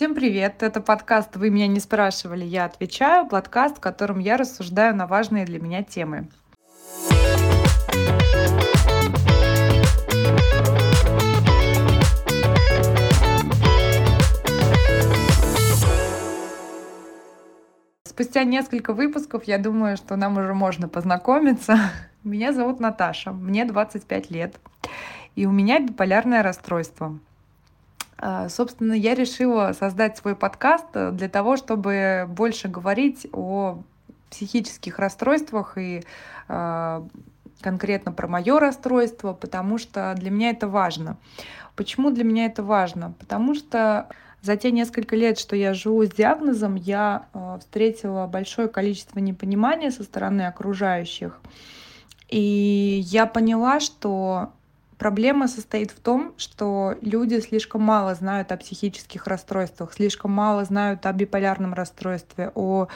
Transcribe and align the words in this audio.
Всем 0.00 0.14
привет! 0.14 0.62
Это 0.62 0.80
подкаст 0.80 1.36
«Вы 1.36 1.50
меня 1.50 1.66
не 1.66 1.78
спрашивали, 1.78 2.42
я 2.42 2.64
отвечаю». 2.64 3.26
Подкаст, 3.28 3.76
в 3.76 3.80
котором 3.80 4.18
я 4.18 4.38
рассуждаю 4.38 4.96
на 4.96 5.06
важные 5.06 5.44
для 5.44 5.60
меня 5.60 5.82
темы. 5.82 6.26
Спустя 18.04 18.44
несколько 18.44 18.94
выпусков 18.94 19.44
я 19.44 19.58
думаю, 19.58 19.98
что 19.98 20.16
нам 20.16 20.38
уже 20.38 20.54
можно 20.54 20.88
познакомиться. 20.88 21.76
Меня 22.24 22.54
зовут 22.54 22.80
Наташа, 22.80 23.32
мне 23.32 23.66
25 23.66 24.30
лет, 24.30 24.58
и 25.36 25.44
у 25.44 25.50
меня 25.50 25.78
биполярное 25.78 26.42
расстройство– 26.42 27.18
собственно, 28.48 28.92
я 28.92 29.14
решила 29.14 29.72
создать 29.72 30.18
свой 30.18 30.36
подкаст 30.36 30.86
э, 30.94 31.10
для 31.12 31.28
того, 31.28 31.56
чтобы 31.56 32.26
больше 32.28 32.68
говорить 32.68 33.26
о 33.32 33.82
психических 34.30 34.98
расстройствах 34.98 35.76
и 35.76 36.04
а, 36.46 37.04
конкретно 37.60 38.12
про 38.12 38.28
мое 38.28 38.60
расстройство, 38.60 39.32
потому 39.32 39.76
что 39.78 40.14
для 40.16 40.30
меня 40.30 40.50
это 40.50 40.68
важно. 40.68 41.16
Почему 41.74 42.10
для 42.10 42.24
меня 42.24 42.46
это 42.46 42.62
важно? 42.62 43.14
Потому 43.18 43.54
что 43.54 44.08
за 44.42 44.56
те 44.56 44.70
несколько 44.70 45.16
лет, 45.16 45.38
что 45.38 45.56
я 45.56 45.74
живу 45.74 46.04
с 46.04 46.10
диагнозом, 46.10 46.74
я 46.74 47.26
э, 47.34 47.58
встретила 47.60 48.26
большое 48.26 48.68
количество 48.68 49.18
непонимания 49.18 49.90
со 49.90 50.02
стороны 50.02 50.42
окружающих. 50.42 51.40
И 52.28 53.00
я 53.04 53.26
поняла, 53.26 53.80
что 53.80 54.52
Проблема 55.00 55.48
состоит 55.48 55.92
в 55.92 55.98
том, 55.98 56.34
что 56.36 56.94
люди 57.00 57.40
слишком 57.40 57.80
мало 57.80 58.14
знают 58.14 58.52
о 58.52 58.58
психических 58.58 59.26
расстройствах, 59.26 59.94
слишком 59.94 60.30
мало 60.30 60.62
знают 60.66 61.06
о 61.06 61.12
биполярном 61.14 61.72
расстройстве, 61.72 62.52
о 62.54 62.86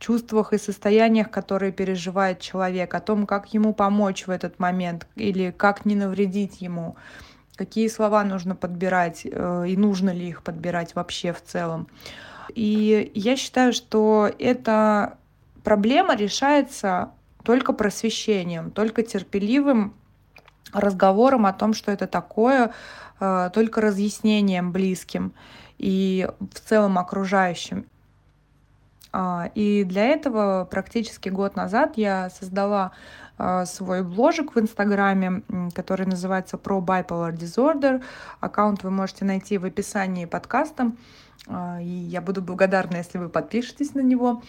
чувствах 0.00 0.52
и 0.52 0.58
состояниях, 0.58 1.30
которые 1.30 1.70
переживает 1.70 2.40
человек, 2.40 2.92
о 2.92 3.00
том, 3.00 3.28
как 3.28 3.54
ему 3.54 3.74
помочь 3.74 4.26
в 4.26 4.30
этот 4.30 4.58
момент 4.58 5.06
или 5.14 5.52
как 5.52 5.84
не 5.84 5.94
навредить 5.94 6.60
ему, 6.60 6.96
какие 7.54 7.86
слова 7.86 8.24
нужно 8.24 8.56
подбирать 8.56 9.20
э, 9.24 9.64
и 9.68 9.76
нужно 9.76 10.10
ли 10.10 10.30
их 10.30 10.42
подбирать 10.42 10.96
вообще 10.96 11.32
в 11.32 11.44
целом. 11.44 11.86
И 12.56 13.12
я 13.14 13.36
считаю, 13.36 13.72
что 13.72 14.28
эта 14.40 15.16
проблема 15.62 16.16
решается 16.16 17.12
только 17.44 17.72
просвещением, 17.72 18.72
только 18.72 19.04
терпеливым 19.04 19.94
разговором 20.72 21.46
о 21.46 21.52
том, 21.52 21.74
что 21.74 21.92
это 21.92 22.06
такое, 22.06 22.72
э, 23.20 23.50
только 23.52 23.80
разъяснением 23.80 24.72
близким 24.72 25.32
и 25.78 26.28
в 26.40 26.60
целом 26.60 26.98
окружающим. 26.98 27.86
А, 29.12 29.50
и 29.54 29.84
для 29.84 30.06
этого 30.06 30.66
практически 30.70 31.28
год 31.28 31.54
назад 31.54 31.92
я 31.96 32.30
создала 32.30 32.92
свой 33.64 34.02
бложик 34.02 34.54
в 34.54 34.60
Инстаграме, 34.60 35.42
который 35.74 36.06
называется 36.06 36.56
Pro 36.56 36.80
Bipolar 36.80 37.32
Disorder. 37.32 38.02
Аккаунт 38.40 38.82
вы 38.82 38.90
можете 38.90 39.24
найти 39.24 39.58
в 39.58 39.64
описании 39.64 40.26
подкаста. 40.26 40.92
А, 41.48 41.80
и 41.80 41.88
я 41.88 42.20
буду 42.20 42.40
благодарна, 42.42 42.96
если 42.96 43.18
вы 43.18 43.28
подпишетесь 43.28 43.94
на 43.94 44.00
него. 44.00 44.42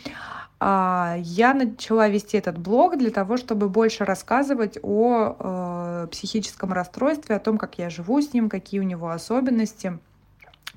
А, 0.60 1.16
я 1.20 1.54
начала 1.54 2.08
вести 2.08 2.38
этот 2.38 2.58
блог 2.58 2.98
для 2.98 3.10
того, 3.10 3.38
чтобы 3.38 3.70
больше 3.70 4.06
рассказывать 4.06 4.78
о 4.82 5.36
э, 5.38 6.08
психическом 6.12 6.72
расстройстве, 6.72 7.36
о 7.36 7.40
том, 7.40 7.58
как 7.58 7.78
я 7.80 7.90
живу 7.90 8.22
с 8.22 8.34
ним, 8.34 8.50
какие 8.50 8.80
у 8.80 8.84
него 8.84 9.10
особенности. 9.10 10.00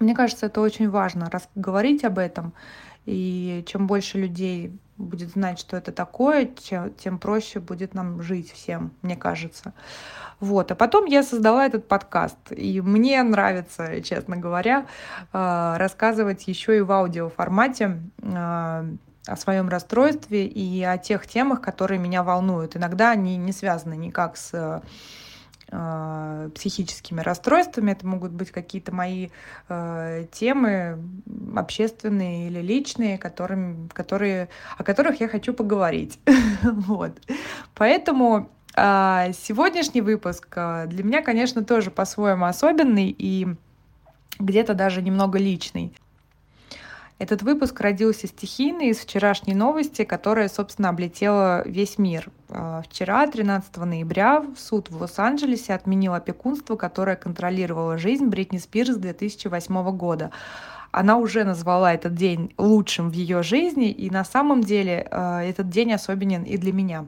Мне 0.00 0.14
кажется, 0.14 0.46
это 0.46 0.60
очень 0.60 0.90
важно, 0.90 1.30
говорить 1.54 2.04
об 2.04 2.18
этом. 2.18 2.52
И 3.06 3.64
чем 3.66 3.86
больше 3.86 4.18
людей 4.18 4.78
будет 4.98 5.30
знать, 5.30 5.58
что 5.58 5.76
это 5.76 5.92
такое, 5.92 6.46
тем, 6.46 6.92
тем 6.94 7.18
проще 7.18 7.60
будет 7.60 7.94
нам 7.94 8.22
жить 8.22 8.52
всем, 8.52 8.92
мне 9.02 9.16
кажется. 9.16 9.72
Вот. 10.40 10.70
А 10.70 10.74
потом 10.74 11.06
я 11.06 11.22
создала 11.22 11.64
этот 11.64 11.88
подкаст. 11.88 12.36
И 12.50 12.80
мне 12.80 13.22
нравится, 13.22 14.02
честно 14.02 14.36
говоря, 14.36 14.86
э, 15.32 15.76
рассказывать 15.78 16.46
еще 16.48 16.76
и 16.78 16.80
в 16.80 16.92
аудиоформате 16.92 18.00
э, 18.18 18.96
о 19.26 19.36
своем 19.36 19.68
расстройстве 19.68 20.46
и 20.46 20.82
о 20.82 20.98
тех 20.98 21.26
темах, 21.26 21.60
которые 21.60 21.98
меня 21.98 22.22
волнуют. 22.22 22.76
Иногда 22.76 23.10
они 23.10 23.36
не 23.36 23.52
связаны 23.52 23.96
никак 23.96 24.36
с 24.36 24.82
психическими 25.66 27.20
расстройствами. 27.20 27.92
Это 27.92 28.06
могут 28.06 28.32
быть 28.32 28.50
какие-то 28.50 28.94
мои 28.94 29.30
э, 29.68 30.26
темы 30.30 30.98
общественные 31.56 32.48
или 32.48 32.60
личные, 32.60 33.18
которыми, 33.18 33.88
которые, 33.88 34.48
о 34.78 34.84
которых 34.84 35.20
я 35.20 35.28
хочу 35.28 35.52
поговорить. 35.52 36.20
вот. 36.62 37.18
Поэтому 37.74 38.48
э, 38.76 39.32
сегодняшний 39.32 40.02
выпуск 40.02 40.46
э, 40.54 40.86
для 40.86 41.02
меня, 41.02 41.22
конечно, 41.22 41.64
тоже 41.64 41.90
по-своему 41.90 42.44
особенный 42.44 43.14
и 43.16 43.48
где-то 44.38 44.74
даже 44.74 45.02
немного 45.02 45.38
личный. 45.38 45.92
Этот 47.18 47.40
выпуск 47.40 47.80
родился 47.80 48.26
стихийно 48.26 48.82
из 48.82 48.98
вчерашней 48.98 49.54
новости, 49.54 50.04
которая, 50.04 50.48
собственно, 50.50 50.90
облетела 50.90 51.66
весь 51.66 51.96
мир. 51.96 52.30
А, 52.50 52.82
вчера, 52.82 53.26
13 53.26 53.74
ноября, 53.78 54.44
суд 54.58 54.90
в 54.90 55.00
Лос-Анджелесе 55.00 55.72
отменил 55.72 56.12
опекунство, 56.12 56.76
которое 56.76 57.16
контролировало 57.16 57.96
жизнь 57.96 58.26
Бритни 58.26 58.58
Спирс 58.58 58.90
с 58.90 58.98
2008 58.98 59.96
года. 59.96 60.30
Она 60.92 61.16
уже 61.16 61.44
назвала 61.44 61.94
этот 61.94 62.14
день 62.14 62.52
лучшим 62.58 63.08
в 63.08 63.14
ее 63.14 63.42
жизни, 63.42 63.90
и 63.90 64.10
на 64.10 64.24
самом 64.24 64.62
деле 64.62 65.08
а, 65.10 65.42
этот 65.42 65.70
день 65.70 65.94
особенен 65.94 66.42
и 66.42 66.58
для 66.58 66.74
меня. 66.74 67.06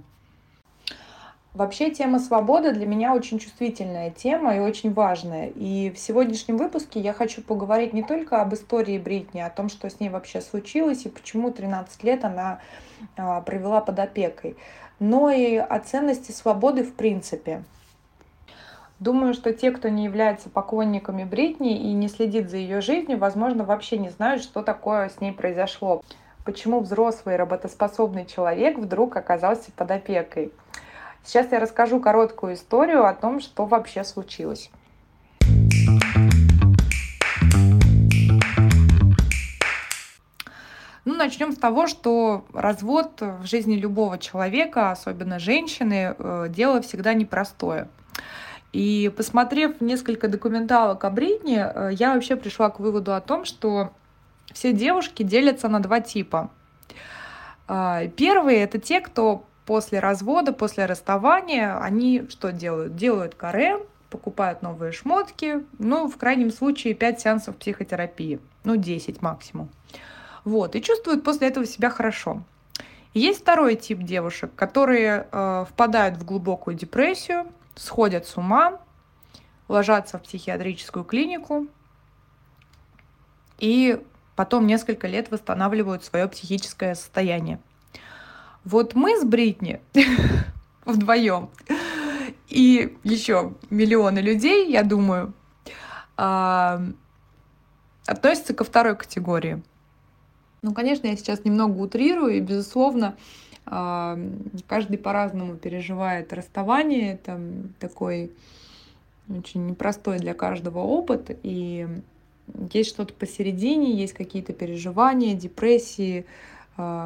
Вообще 1.55 1.91
тема 1.91 2.19
свободы 2.19 2.73
для 2.73 2.87
меня 2.87 3.15
очень 3.15 3.39
чувствительная 3.39 4.11
тема 4.11 4.55
и 4.57 4.61
очень 4.61 4.93
важная. 4.93 5.49
И 5.49 5.91
в 5.91 5.99
сегодняшнем 5.99 6.59
выпуске 6.59 7.01
я 7.01 7.13
хочу 7.13 7.43
поговорить 7.43 7.95
не 7.95 8.03
только 8.03 8.43
об 8.43 8.55
истории 8.55 8.99
Бритни, 8.99 9.41
о 9.41 9.51
том, 9.51 9.69
что 9.69 9.89
с 9.89 9.99
ней 9.99 10.11
вообще 10.11 10.41
случилось 10.43 11.07
и 11.07 11.09
почему 11.09 11.51
13 11.51 12.05
лет 12.05 12.25
она 12.25 12.61
а, 13.17 13.41
провела 13.41 13.81
под 13.81 13.99
опекой, 13.99 14.57
но 15.01 15.31
и 15.31 15.57
о 15.57 15.79
ценности 15.81 16.33
свободы 16.33 16.85
в 16.85 16.95
принципе. 16.95 17.65
Думаю, 19.01 19.33
что 19.33 19.55
те, 19.55 19.71
кто 19.71 19.89
не 19.89 20.05
является 20.05 20.51
поклонниками 20.51 21.25
Бритни 21.25 21.77
и 21.79 21.93
не 21.93 22.09
следит 22.09 22.51
за 22.51 22.57
ее 22.57 22.81
жизнью, 22.81 23.19
возможно, 23.19 23.65
вообще 23.65 23.97
не 23.97 24.11
знают, 24.11 24.43
что 24.43 24.63
такое 24.63 25.09
с 25.09 25.21
ней 25.21 25.33
произошло. 25.33 26.03
Почему 26.45 26.81
взрослый 26.81 27.37
работоспособный 27.37 28.27
человек 28.27 28.77
вдруг 28.77 29.17
оказался 29.17 29.71
под 29.73 29.91
опекой. 29.93 30.53
Сейчас 31.25 31.53
я 31.53 31.61
расскажу 31.61 32.01
короткую 32.01 32.55
историю 32.55 33.05
о 33.05 33.15
том, 33.15 33.41
что 33.41 33.67
вообще 33.67 34.05
случилось. 34.05 34.71
Ну, 41.05 41.15
начнем 41.15 41.53
с 41.53 41.57
того, 41.57 41.87
что 41.87 42.45
развод 42.53 43.21
в 43.21 43.47
жизни 43.47 43.77
любого 43.77 44.19
человека, 44.19 44.91
особенно 44.91 45.39
женщины, 45.39 46.15
э, 46.19 46.47
дело 46.51 46.83
всегда 46.83 47.15
непростое. 47.15 47.89
И 48.73 49.11
посмотрев 49.17 49.81
несколько 49.81 50.29
документалок 50.29 51.03
о 51.05 51.11
Бритни, 51.11 51.59
э, 51.59 51.95
я 51.95 52.13
вообще 52.13 52.37
пришла 52.37 52.69
к 52.69 52.79
выводу 52.79 53.15
о 53.15 53.23
том, 53.23 53.47
что 53.47 53.93
все 54.53 54.73
девушки 54.73 55.23
делятся 55.23 55.69
на 55.69 55.81
два 55.81 56.01
типа. 56.01 56.51
А, 57.67 58.07
первые— 58.09 58.59
это 58.63 58.79
те, 58.79 59.01
кто 59.01 59.45
после 59.69 60.01
развода, 60.01 60.55
после 60.55 60.87
расставания 60.87 61.79
они 61.79 62.27
что 62.31 62.53
делают? 62.53 62.97
Делают 62.97 63.35
каре, 63.35 63.77
покупают 64.09 64.63
новые 64.63 64.93
шмотки, 64.93 65.63
ну, 65.79 66.09
в 66.09 66.17
крайнем 66.17 66.51
случае, 66.51 66.95
5 66.95 67.21
сеансов 67.21 67.57
психотерапии, 67.59 68.41
ну, 68.65 68.77
10 68.77 69.21
максимум. 69.21 69.69
Вот, 70.45 70.75
и 70.75 70.81
чувствуют 70.81 71.23
после 71.23 71.49
этого 71.49 71.67
себя 71.67 71.91
хорошо. 71.91 72.43
Есть 73.13 73.43
второй 73.43 73.77
тип 73.77 73.99
девушек, 73.99 74.51
которые 74.57 75.29
э, 75.31 75.67
впадают 75.69 76.17
в 76.17 76.25
глубокую 76.25 76.75
депрессию, 76.75 77.47
сходят 77.75 78.27
с 78.27 78.39
ума, 78.39 78.81
ложатся 79.69 80.17
в 80.17 80.23
психиатрическую 80.23 81.05
клинику 81.05 81.67
и 83.59 84.03
потом 84.35 84.67
несколько 84.67 85.09
лет 85.09 85.31
восстанавливают 85.31 86.05
свое 86.05 86.27
психическое 86.27 86.95
состояние. 86.95 87.61
Вот 88.71 88.95
мы 88.95 89.19
с 89.19 89.25
Бритни 89.25 89.81
вдвоем 90.85 91.49
и 92.51 92.99
еще 93.03 93.55
миллионы 93.71 94.19
людей, 94.19 94.71
я 94.71 94.83
думаю, 94.83 95.33
а, 96.19 96.83
относятся 98.07 98.53
ко 98.53 98.65
второй 98.65 98.95
категории. 98.95 99.63
Ну, 100.61 100.75
конечно, 100.75 101.07
я 101.07 101.17
сейчас 101.17 101.47
немного 101.47 101.79
утрирую, 101.79 102.37
и, 102.37 102.41
безусловно, 102.41 103.17
а, 103.65 104.19
каждый 104.67 104.99
по-разному 104.99 105.57
переживает 105.57 106.35
расставание. 106.35 107.15
Это 107.15 107.41
такой 107.81 108.33
очень 109.31 109.65
непростой 109.65 110.19
для 110.19 110.35
каждого 110.35 110.81
опыт. 110.81 111.39
И 111.43 111.89
есть 112.75 112.91
что-то 112.91 113.15
посередине, 113.15 113.95
есть 113.95 114.13
какие-то 114.13 114.53
переживания, 114.53 115.35
депрессии, 115.35 116.27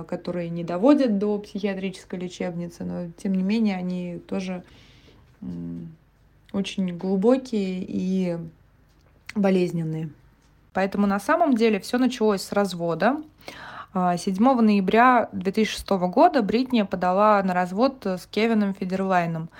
которые 0.07 0.51
не 0.51 0.65
доводят 0.65 1.19
до 1.19 1.39
психиатрической 1.39 2.19
лечебницы, 2.19 2.85
но 2.85 3.09
тем 3.17 3.35
не 3.35 3.43
менее 3.43 3.77
они 3.77 4.19
тоже 4.27 4.63
очень 6.53 6.97
глубокие 6.99 7.83
и 7.87 8.37
болезненные. 9.35 10.11
Поэтому 10.73 11.07
на 11.07 11.19
самом 11.19 11.55
деле 11.55 11.81
все 11.81 11.99
началось 11.99 12.43
с 12.43 12.53
развода. 12.53 13.23
7 13.95 14.49
а, 14.49 14.63
ноября 14.63 15.29
2006 15.33 15.89
года 15.91 16.43
Бритни 16.43 16.83
подала 16.83 17.43
на 17.43 17.53
развод 17.53 18.07
с 18.07 18.27
Кевином 18.27 18.73
Федерлайном, 18.73 19.51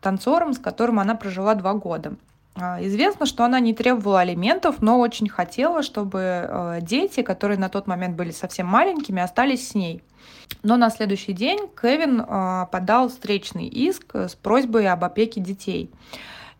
танцором, 0.00 0.54
с 0.54 0.58
которым 0.58 0.98
она 0.98 1.14
прожила 1.14 1.54
два 1.54 1.74
года. 1.74 2.14
А, 2.54 2.84
известно, 2.84 3.26
что 3.26 3.44
она 3.44 3.60
не 3.60 3.74
требовала 3.74 4.20
алиментов, 4.20 4.82
но 4.82 4.98
очень 4.98 5.28
хотела, 5.28 5.82
чтобы 5.82 6.20
э, 6.20 6.78
дети, 6.82 7.22
которые 7.22 7.58
на 7.58 7.68
тот 7.68 7.86
момент 7.86 8.16
были 8.16 8.30
совсем 8.30 8.66
маленькими, 8.66 9.22
остались 9.22 9.68
с 9.68 9.74
ней. 9.74 10.02
Но 10.62 10.76
на 10.76 10.90
следующий 10.90 11.32
день 11.32 11.60
Кевин 11.80 12.20
э, 12.20 12.66
подал 12.70 13.08
встречный 13.08 13.66
иск 13.66 14.14
с 14.14 14.34
просьбой 14.34 14.86
об 14.88 15.02
опеке 15.02 15.40
детей. 15.40 15.90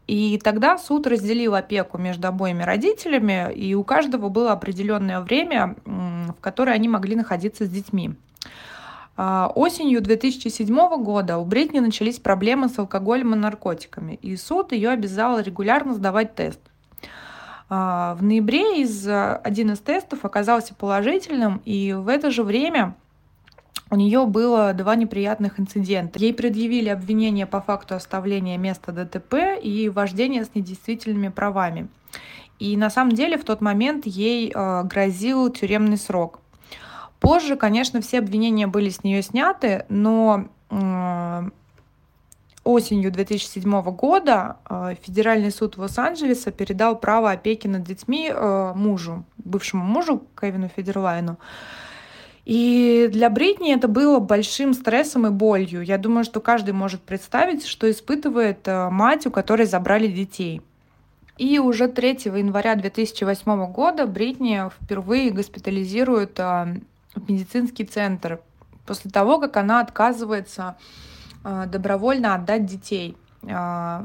И 0.06 0.41
тогда 0.43 0.79
суд 0.79 1.06
разделил 1.06 1.55
опеку 1.55 1.99
между 1.99 2.27
обоими 2.29 2.62
родителями, 2.62 3.53
и 3.53 3.75
у 3.75 3.85
каждого 3.85 4.29
было 4.31 4.53
определенное 4.53 5.21
время, 5.21 5.77
в 5.85 6.35
которое 6.41 6.73
они 6.73 6.88
могли 6.88 7.15
находиться 7.15 7.67
с 7.67 7.69
детьми. 7.69 8.15
А, 9.17 9.53
осенью 9.55 10.00
2007 10.00 11.03
года 11.03 11.38
у 11.38 11.44
Бритни 11.44 11.81
начались 11.81 12.19
проблемы 12.19 12.69
с 12.69 12.79
алкоголем 12.79 13.35
и 13.35 13.38
наркотиками, 13.38 14.19
и 14.23 14.37
суд 14.37 14.73
ее 14.73 14.91
обязал 14.91 15.38
регулярно 15.38 15.94
сдавать 15.94 16.35
тест. 16.35 16.61
А, 17.69 18.14
в 18.14 18.23
ноябре 18.23 18.82
из, 18.82 19.06
один 19.09 19.73
из 19.73 19.79
тестов 19.81 20.25
оказался 20.25 20.75
положительным, 20.75 21.61
и 21.64 21.93
в 21.93 22.09
это 22.09 22.31
же 22.31 22.43
время 22.43 22.94
у 23.91 23.97
нее 23.97 24.25
было 24.25 24.73
два 24.73 24.97
неприятных 24.97 25.61
инцидента. 25.61 26.19
Ей 26.19 26.32
предъявили 26.32 26.88
обвинение 26.88 27.47
по 27.47 27.61
факту 27.61 27.94
оставления 27.94 28.56
места 28.56 28.91
ДТП 28.91 29.61
и 29.62 29.91
вождения 29.91 30.44
с 30.44 30.55
недействительными 30.55 31.29
правами. 31.29 31.88
И 32.59 32.76
на 32.76 32.88
самом 32.91 33.12
деле 33.12 33.37
в 33.37 33.44
тот 33.44 33.61
момент 33.61 34.06
ей 34.06 34.50
а, 34.55 34.82
грозил 34.85 35.50
тюремный 35.50 35.99
срок. 35.99 36.42
Позже, 37.23 37.55
конечно, 37.55 38.01
все 38.01 38.19
обвинения 38.19 38.67
были 38.67 38.91
с 38.91 39.05
нее 39.05 39.23
сняты, 39.23 39.87
но 39.89 40.49
осенью 42.65 43.13
2007 43.13 43.83
года 43.93 44.57
э, 44.69 44.97
Федеральный 45.03 45.53
суд 45.53 45.77
Лос-Анджелеса 45.77 46.51
передал 46.51 46.99
право 46.99 47.31
опеки 47.31 47.69
над 47.69 47.85
детьми 47.85 48.29
э, 48.29 48.73
мужу, 48.75 49.25
бывшему 49.37 49.85
мужу 49.85 50.23
Кевину 50.41 50.69
Федерлайну. 50.69 51.39
И 52.45 53.09
для 53.13 53.31
Бритни 53.31 53.73
это 53.75 53.89
было 53.89 54.19
большим 54.19 54.75
стрессом 54.75 55.27
и 55.27 55.31
болью. 55.31 55.83
Я 55.83 55.99
думаю, 55.99 56.25
что 56.25 56.41
каждый 56.41 56.73
может 56.73 57.03
представить, 57.03 57.67
что 57.67 57.91
испытывает 57.91 58.67
э, 58.67 58.91
мать, 58.91 59.27
у 59.27 59.31
которой 59.31 59.67
забрали 59.67 60.09
детей. 60.09 60.61
И 61.39 61.59
уже 61.59 61.89
3 61.89 62.21
января 62.25 62.75
2008 62.77 63.73
года 63.73 64.07
Бритни 64.07 64.63
впервые 64.81 65.31
госпитализируют 65.31 66.39
в 67.14 67.31
медицинский 67.31 67.85
центр 67.85 68.41
после 68.87 69.11
того, 69.11 69.38
как 69.38 69.56
она 69.56 69.81
отказывается 69.81 70.76
э, 71.44 71.67
добровольно 71.67 72.35
отдать 72.35 72.67
детей 72.67 73.17
э, 73.43 74.05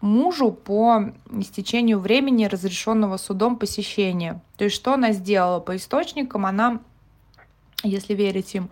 мужу 0.00 0.52
по 0.52 1.12
истечению 1.32 1.98
времени 1.98 2.44
разрешенного 2.44 3.16
судом 3.16 3.56
посещения. 3.56 4.40
То 4.56 4.64
есть 4.64 4.76
что 4.76 4.94
она 4.94 5.12
сделала? 5.12 5.60
По 5.60 5.76
источникам 5.76 6.46
она, 6.46 6.80
если 7.82 8.14
верить 8.14 8.54
им, 8.54 8.64
э, 8.64 8.68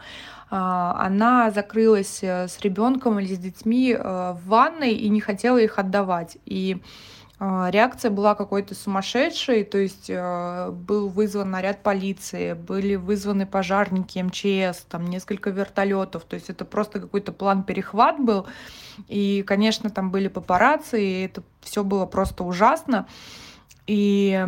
она 0.50 1.50
закрылась 1.50 2.22
с 2.22 2.60
ребенком 2.60 3.18
или 3.18 3.34
с 3.34 3.38
детьми 3.38 3.94
в 3.94 4.38
ванной 4.44 4.92
и 4.92 5.08
не 5.08 5.20
хотела 5.20 5.58
их 5.58 5.78
отдавать. 5.78 6.38
И 6.44 6.80
реакция 7.38 8.10
была 8.10 8.34
какой-то 8.34 8.74
сумасшедшей, 8.74 9.64
то 9.64 9.76
есть 9.76 10.08
э, 10.08 10.70
был 10.70 11.08
вызван 11.08 11.50
наряд 11.50 11.82
полиции, 11.82 12.54
были 12.54 12.94
вызваны 12.94 13.44
пожарники, 13.44 14.18
МЧС, 14.18 14.86
там 14.88 15.06
несколько 15.06 15.50
вертолетов, 15.50 16.24
то 16.24 16.34
есть 16.34 16.48
это 16.48 16.64
просто 16.64 16.98
какой-то 16.98 17.32
план 17.32 17.62
перехват 17.62 18.18
был, 18.18 18.46
и, 19.08 19.42
конечно, 19.46 19.90
там 19.90 20.10
были 20.10 20.28
папарацци, 20.28 21.02
и 21.02 21.24
это 21.26 21.42
все 21.60 21.84
было 21.84 22.06
просто 22.06 22.42
ужасно, 22.42 23.06
и, 23.86 24.46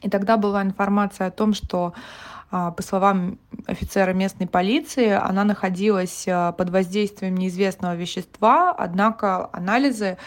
и 0.00 0.08
тогда 0.08 0.38
была 0.38 0.62
информация 0.62 1.26
о 1.26 1.32
том, 1.32 1.52
что 1.52 1.92
а, 1.92 2.31
по 2.52 2.82
словам 2.82 3.38
офицера 3.66 4.12
местной 4.12 4.46
полиции, 4.46 5.08
она 5.08 5.42
находилась 5.44 6.26
а, 6.28 6.52
под 6.52 6.68
воздействием 6.68 7.34
неизвестного 7.34 7.96
вещества, 7.96 8.74
однако 8.76 9.48
анализы 9.52 10.18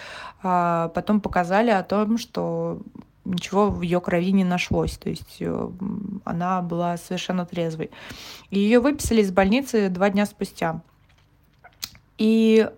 а, 0.41 0.89
потом 0.89 1.21
показали 1.21 1.69
о 1.69 1.83
том, 1.83 2.17
что 2.17 2.79
ничего 3.25 3.69
в 3.69 3.81
ее 3.83 4.01
крови 4.01 4.31
не 4.31 4.43
нашлось, 4.43 4.97
то 4.97 5.09
есть 5.09 5.37
э, 5.39 5.69
она 6.23 6.61
была 6.61 6.97
совершенно 6.97 7.45
трезвой. 7.45 7.89
И 8.51 8.59
ее 8.59 8.79
выписали 8.79 9.21
из 9.21 9.31
больницы 9.31 9.89
два 9.89 10.11
дня 10.11 10.27
спустя. 10.27 10.81
И 12.19 12.69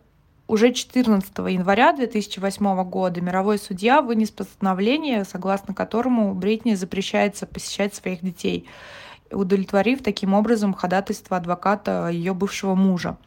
уже 0.48 0.72
14 0.72 1.30
января 1.50 1.92
2008 1.92 2.84
года 2.86 3.20
мировой 3.20 3.60
судья 3.60 4.02
вынес 4.02 4.32
постановление, 4.32 5.26
согласно 5.26 5.74
которому 5.74 6.34
Бритни 6.34 6.76
запрещается 6.76 7.46
посещать 7.46 7.94
своих 7.94 8.22
детей 8.22 8.68
удовлетворив 9.32 10.04
таким 10.04 10.34
образом 10.34 10.74
ходатайство 10.74 11.38
адвоката 11.38 12.10
ее 12.10 12.34
бывшего 12.34 12.76
мужа. 12.76 13.18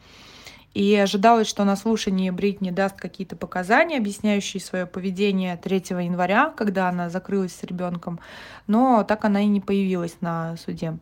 И 0.73 0.95
ожидалось, 0.95 1.47
что 1.47 1.65
на 1.65 1.75
слушании 1.75 2.29
Бритни 2.29 2.71
даст 2.71 2.95
какие-то 2.95 3.35
показания, 3.35 3.97
объясняющие 3.97 4.61
свое 4.61 4.85
поведение 4.85 5.57
3 5.57 5.83
января, 5.89 6.53
когда 6.55 6.87
она 6.87 7.09
закрылась 7.09 7.53
с 7.53 7.63
ребенком, 7.63 8.19
но 8.67 9.03
так 9.03 9.25
она 9.25 9.41
и 9.41 9.47
не 9.47 9.59
появилась 9.59 10.15
на 10.21 10.55
суде. 10.55 10.97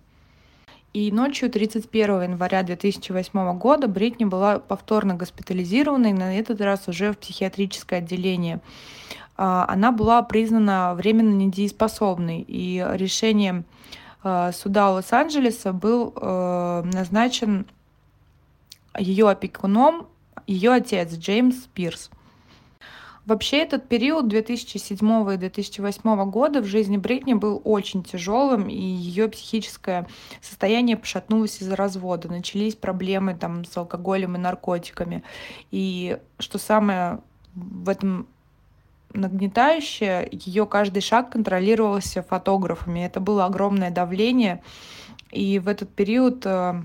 И 0.91 1.11
ночью 1.11 1.51
31 1.51 2.23
января 2.23 2.63
2008 2.63 3.59
года 3.59 3.87
Бритни 3.87 4.25
была 4.25 4.57
повторно 4.57 5.13
госпитализирована, 5.13 6.07
и 6.07 6.13
на 6.13 6.35
этот 6.35 6.61
раз 6.61 6.87
уже 6.87 7.11
в 7.11 7.19
психиатрическое 7.19 7.99
отделение. 7.99 8.61
А, 9.37 9.67
она 9.69 9.91
была 9.91 10.23
признана 10.23 10.95
временно 10.95 11.35
недееспособной, 11.35 12.43
и 12.47 12.83
решение 12.93 13.63
Э, 14.08 14.08
суда 14.21 14.91
Лос-Анджелеса 14.91 15.73
был 15.73 16.13
э, 16.15 16.83
назначен 16.93 17.67
ее 18.97 19.29
опекуном 19.29 20.07
ее 20.49 20.71
отец 20.71 21.13
Джеймс 21.13 21.67
Пирс. 21.73 22.09
Вообще 23.25 23.57
этот 23.57 23.87
период 23.87 24.27
2007 24.27 25.33
и 25.33 25.37
2008 25.37 26.31
года 26.31 26.61
в 26.61 26.65
жизни 26.65 26.97
Бритни 26.97 27.35
был 27.35 27.61
очень 27.63 28.03
тяжелым, 28.03 28.67
и 28.69 28.75
ее 28.75 29.27
психическое 29.27 30.07
состояние 30.41 30.97
пошатнулось 30.97 31.61
из-за 31.61 31.75
развода. 31.75 32.27
Начались 32.27 32.75
проблемы 32.75 33.35
там, 33.35 33.65
с 33.65 33.77
алкоголем 33.77 34.35
и 34.35 34.39
наркотиками. 34.39 35.23
И 35.69 36.17
что 36.39 36.57
самое 36.57 37.19
в 37.53 37.89
этом 37.89 38.27
нагнетающая, 39.13 40.27
ее 40.31 40.65
каждый 40.65 41.01
шаг 41.01 41.31
контролировался 41.31 42.23
фотографами. 42.23 43.05
Это 43.05 43.19
было 43.19 43.45
огромное 43.45 43.91
давление. 43.91 44.61
И 45.31 45.59
в 45.59 45.67
этот 45.67 45.89
период 45.89 46.45
э, 46.45 46.81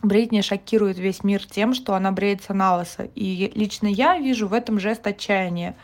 Бритни 0.00 0.42
шокирует 0.42 0.98
весь 0.98 1.24
мир 1.24 1.44
тем, 1.44 1.74
что 1.74 1.94
она 1.94 2.12
бреется 2.12 2.54
на 2.54 2.76
лысо. 2.76 3.08
И 3.16 3.50
лично 3.54 3.88
я 3.88 4.18
вижу 4.18 4.46
в 4.46 4.52
этом 4.52 4.78
жест 4.78 5.06
отчаяния. 5.06 5.74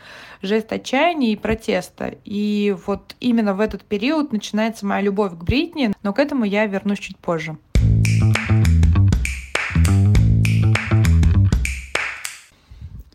Жест 0.41 0.71
отчаяния 0.71 1.33
и 1.33 1.35
протеста. 1.35 2.15
И 2.23 2.75
вот 2.85 3.15
именно 3.19 3.53
в 3.53 3.59
этот 3.59 3.83
период 3.83 4.31
начинается 4.31 4.85
моя 4.85 5.01
любовь 5.01 5.33
к 5.33 5.43
Бритни, 5.43 5.91
но 6.01 6.13
к 6.13 6.19
этому 6.19 6.45
я 6.45 6.65
вернусь 6.65 6.99
чуть 6.99 7.17
позже. 7.17 7.57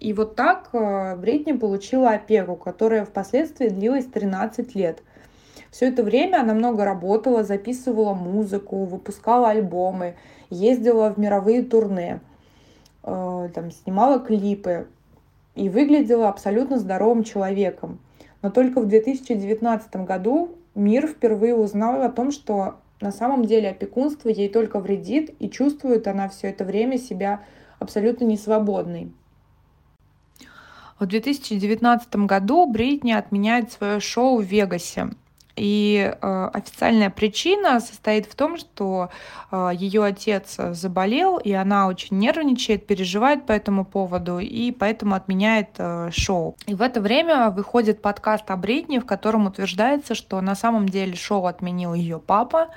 И 0.01 0.15
вот 0.15 0.35
так 0.35 0.71
э, 0.73 1.15
Бритни 1.17 1.53
получила 1.53 2.13
опеку, 2.13 2.57
которая 2.57 3.05
впоследствии 3.05 3.69
длилась 3.69 4.07
13 4.07 4.75
лет. 4.75 5.03
Все 5.71 5.89
это 5.89 6.03
время 6.03 6.41
она 6.41 6.55
много 6.55 6.87
работала, 6.87 7.45
записывала 7.45 8.15
музыку, 8.15 8.87
выпускала 8.87 9.51
альбомы, 9.51 10.17
ездила 10.49 11.13
в 11.13 11.19
мировые 11.19 11.63
турне, 11.63 12.21
э, 13.03 13.49
там, 13.55 13.71
снимала 13.71 14.19
клипы 14.19 14.89
и 15.55 15.69
выглядела 15.69 16.31
абсолютно 16.31 16.79
здоровым 16.79 17.23
человеком. 17.23 18.01
Но 18.41 18.51
только 18.51 18.81
в 18.81 18.89
2019 18.89 19.97
году 20.07 20.57
мир 20.75 21.09
впервые 21.09 21.55
узнал 21.55 22.01
о 22.03 22.09
том, 22.09 22.31
что 22.31 22.77
на 23.03 23.13
самом 23.13 23.45
деле 23.45 23.69
опекунство 23.69 24.31
ей 24.31 24.49
только 24.49 24.81
вредит, 24.81 25.35
и 25.39 25.51
чувствует 25.51 26.09
она 26.09 26.31
все 26.31 26.49
это 26.49 26.65
время 26.65 26.97
себя 26.97 27.43
абсолютно 27.79 28.25
несвободной. 28.25 29.13
В 31.01 31.07
2019 31.07 32.15
году 32.27 32.67
Бритни 32.67 33.13
отменяет 33.13 33.73
свое 33.73 34.01
шоу 34.01 34.37
в 34.37 34.45
Вегасе. 34.45 35.09
И 35.57 36.15
э, 36.21 36.51
официальная 36.53 37.09
причина 37.09 37.81
состоит 37.81 38.27
в 38.27 38.35
том, 38.35 38.59
что 38.59 39.09
э, 39.51 39.71
ее 39.75 40.05
отец 40.05 40.57
заболел, 40.73 41.39
и 41.39 41.53
она 41.53 41.89
очень 41.89 42.19
нервничает, 42.19 42.87
переживает 42.87 43.47
по 43.47 43.53
этому 43.53 43.87
поводу, 43.87 44.41
и 44.41 44.73
поэтому 44.73 45.15
отменяет 45.15 45.71
э, 45.79 46.11
шоу. 46.13 46.57
И 46.67 46.75
в 46.75 46.83
это 46.83 47.01
время 47.01 47.49
выходит 47.49 48.03
подкаст 48.03 48.51
о 48.51 48.57
Бритни, 48.57 48.99
в 48.99 49.07
котором 49.07 49.47
утверждается, 49.47 50.15
что 50.15 50.39
на 50.43 50.55
самом 50.55 50.87
деле 50.87 51.17
шоу 51.17 51.47
отменил 51.47 51.95
ее 51.95 52.19
папа, 52.19 52.69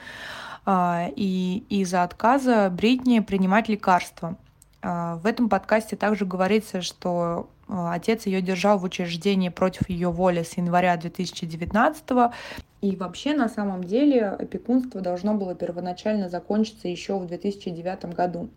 э, 0.65 1.09
и 1.17 1.65
из-за 1.67 2.03
отказа 2.03 2.69
Бритни 2.69 3.19
принимать 3.19 3.67
лекарства. 3.67 4.37
Э, 4.81 5.15
в 5.21 5.25
этом 5.25 5.49
подкасте 5.49 5.97
также 5.97 6.25
говорится, 6.25 6.81
что 6.81 7.49
Отец 7.67 8.25
ее 8.25 8.41
держал 8.41 8.77
в 8.77 8.83
учреждении 8.83 9.49
против 9.49 9.89
ее 9.89 10.11
воли 10.11 10.43
с 10.43 10.57
января 10.57 10.97
2019 10.97 12.03
и 12.81 12.97
вообще, 12.97 13.33
на 13.33 13.47
самом 13.47 13.85
деле, 13.85 14.27
опекунство 14.27 14.99
должно 14.99 15.35
было 15.35 15.55
первоначально 15.55 16.27
закончиться 16.27 16.89
еще 16.89 17.17
в 17.17 17.25
2009 17.25 18.13
году. 18.13 18.49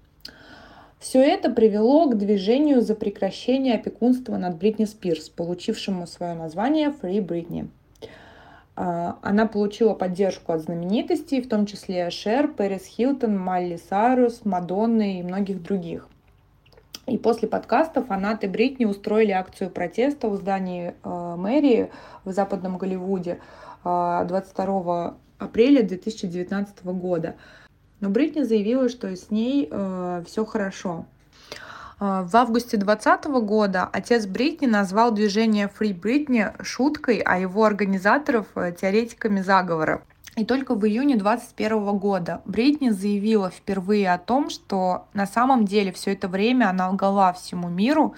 Все 0.99 1.23
это 1.23 1.49
привело 1.49 2.11
к 2.11 2.19
движению 2.19 2.81
за 2.81 2.97
прекращение 2.97 3.75
опекунства 3.75 4.37
над 4.37 4.57
Бритни 4.57 4.85
Спирс, 4.85 5.29
получившему 5.29 6.09
свое 6.09 6.35
название 6.35 6.89
Free 6.89 7.25
Britney. 7.25 7.69
А, 8.75 9.17
она 9.23 9.47
получила 9.47 9.95
поддержку 9.95 10.53
от 10.53 10.63
знаменитостей, 10.63 11.41
в 11.41 11.49
том 11.49 11.67
числе 11.67 12.11
Шер, 12.11 12.49
Пэрис 12.49 12.85
Хилтон, 12.85 13.39
Малли 13.39 13.77
Сайрус, 13.77 14.45
Мадонны 14.45 15.21
и 15.21 15.23
многих 15.23 15.63
других. 15.63 16.09
И 17.07 17.19
после 17.19 17.47
подкаста 17.47 18.03
фанаты 18.03 18.49
Бритни 18.49 18.85
устроили 18.85 19.31
акцию 19.31 19.71
протеста 19.71 20.29
в 20.29 20.37
здании 20.37 20.95
э, 21.03 21.35
мэрии 21.37 21.91
в 22.25 22.33
Западном 22.33 22.79
Голливуде– 22.79 23.41
22 23.87 25.15
апреля 25.39 25.83
2019 25.83 26.85
года. 26.85 27.37
Но 28.01 28.11
Бритни 28.11 28.43
заявила, 28.43 28.89
что 28.89 29.15
с 29.15 29.31
ней 29.31 29.69
э, 29.71 30.23
все 30.27 30.45
хорошо. 30.45 31.07
Э, 32.01 32.25
в 32.27 32.35
августе 32.35 32.77
2020 32.77 33.25
года 33.47 33.89
отец 33.91 34.27
Бритни 34.27 34.67
назвал 34.67 35.13
движение 35.13 35.71
Free 35.79 35.99
Britney 35.99 36.53
шуткой, 36.63 37.19
а 37.19 37.39
его 37.39 37.65
организаторов 37.65 38.47
э, 38.57 38.73
теоретиками 38.79 39.41
заговора. 39.41 40.03
И 40.37 40.45
только 40.45 40.75
в 40.75 40.87
июне 40.87 41.16
2021 41.16 41.97
года 41.97 42.43
Бритни 42.45 42.90
заявила 42.90 43.49
впервые 43.49 44.12
о 44.12 44.19
том, 44.19 44.50
что 44.50 45.07
на 45.14 45.26
самом 45.26 45.64
деле 45.64 45.93
все 45.93 46.12
это 46.12 46.28
время 46.28 46.69
она 46.69 46.90
лгала 46.90 47.33
всему 47.33 47.71
миру, 47.71 48.14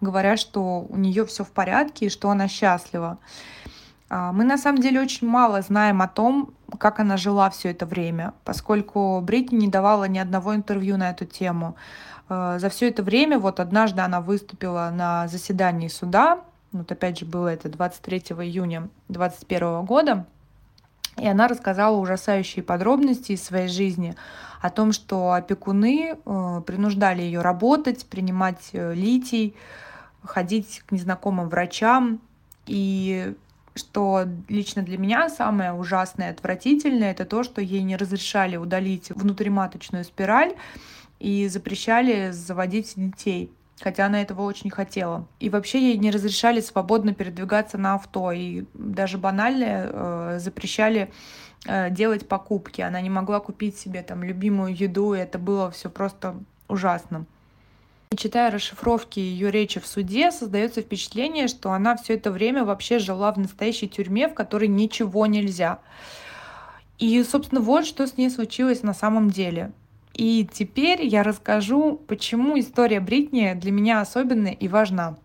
говоря, 0.00 0.36
что 0.36 0.84
у 0.88 0.96
нее 0.96 1.24
все 1.26 1.44
в 1.44 1.52
порядке 1.52 2.06
и 2.06 2.10
что 2.10 2.28
она 2.28 2.48
счастлива. 2.48 3.18
А, 4.08 4.32
мы 4.32 4.42
на 4.42 4.58
самом 4.58 4.80
деле 4.80 5.00
очень 5.00 5.28
мало 5.28 5.62
знаем 5.62 6.02
о 6.02 6.08
том, 6.08 6.52
как 6.76 6.98
она 6.98 7.16
жила 7.16 7.48
все 7.50 7.70
это 7.70 7.86
время, 7.86 8.34
поскольку 8.42 9.20
Бритни 9.20 9.56
не 9.56 9.68
давала 9.68 10.08
ни 10.08 10.18
одного 10.18 10.56
интервью 10.56 10.96
на 10.96 11.10
эту 11.10 11.24
тему. 11.24 11.76
А, 12.28 12.58
за 12.58 12.68
все 12.68 12.88
это 12.88 13.04
время, 13.04 13.38
вот 13.38 13.60
однажды 13.60 14.00
она 14.00 14.20
выступила 14.20 14.90
на 14.92 15.28
заседании 15.28 15.86
суда, 15.86 16.40
вот 16.72 16.90
опять 16.90 17.20
же 17.20 17.26
было 17.26 17.46
это 17.46 17.68
23 17.68 18.18
июня 18.18 18.88
2021 19.08 19.84
года, 19.84 20.26
и 21.20 21.26
она 21.26 21.48
рассказала 21.48 21.96
ужасающие 21.96 22.62
подробности 22.62 23.32
из 23.32 23.44
своей 23.44 23.68
жизни 23.68 24.16
о 24.60 24.70
том, 24.70 24.92
что 24.92 25.32
опекуны 25.32 26.14
э, 26.14 26.62
принуждали 26.66 27.22
ее 27.22 27.42
работать, 27.42 28.06
принимать 28.06 28.70
э, 28.72 28.94
литий, 28.94 29.54
ходить 30.22 30.82
к 30.86 30.92
незнакомым 30.92 31.48
врачам. 31.48 32.20
И 32.66 33.34
что 33.74 34.26
лично 34.48 34.82
для 34.82 34.98
меня 34.98 35.28
самое 35.28 35.72
ужасное 35.72 36.28
и 36.28 36.32
отвратительное, 36.32 37.12
это 37.12 37.24
то, 37.24 37.42
что 37.42 37.60
ей 37.60 37.82
не 37.82 37.96
разрешали 37.96 38.56
удалить 38.56 39.10
внутриматочную 39.10 40.04
спираль 40.04 40.54
и 41.18 41.48
запрещали 41.48 42.30
заводить 42.30 42.94
детей 42.96 43.52
хотя 43.80 44.06
она 44.06 44.20
этого 44.22 44.42
очень 44.42 44.70
хотела. 44.70 45.26
И 45.40 45.48
вообще 45.48 45.80
ей 45.80 45.98
не 45.98 46.10
разрешали 46.10 46.60
свободно 46.60 47.14
передвигаться 47.14 47.78
на 47.78 47.94
авто, 47.94 48.30
и 48.32 48.64
даже 48.74 49.18
банально 49.18 49.64
э, 49.64 50.38
запрещали 50.38 51.10
э, 51.66 51.90
делать 51.90 52.28
покупки. 52.28 52.80
Она 52.80 53.00
не 53.00 53.10
могла 53.10 53.40
купить 53.40 53.78
себе 53.78 54.02
там 54.02 54.22
любимую 54.22 54.76
еду, 54.76 55.14
и 55.14 55.18
это 55.18 55.38
было 55.38 55.70
все 55.70 55.88
просто 55.88 56.36
ужасно. 56.68 57.26
Читая 58.16 58.50
расшифровки 58.50 59.20
ее 59.20 59.52
речи 59.52 59.78
в 59.78 59.86
суде, 59.86 60.32
создается 60.32 60.82
впечатление, 60.82 61.46
что 61.46 61.70
она 61.70 61.96
все 61.96 62.14
это 62.14 62.32
время 62.32 62.64
вообще 62.64 62.98
жила 62.98 63.32
в 63.32 63.38
настоящей 63.38 63.88
тюрьме, 63.88 64.28
в 64.28 64.34
которой 64.34 64.66
ничего 64.66 65.26
нельзя. 65.26 65.78
И, 66.98 67.22
собственно, 67.22 67.60
вот 67.60 67.86
что 67.86 68.06
с 68.06 68.16
ней 68.16 68.28
случилось 68.28 68.82
на 68.82 68.94
самом 68.94 69.30
деле. 69.30 69.72
И 70.20 70.46
теперь 70.52 71.02
я 71.06 71.22
расскажу, 71.22 71.98
почему 72.06 72.58
история 72.58 73.00
Бритни 73.00 73.54
для 73.54 73.72
меня 73.72 74.02
особенная 74.02 74.52
и 74.52 74.68
важна. 74.68 75.16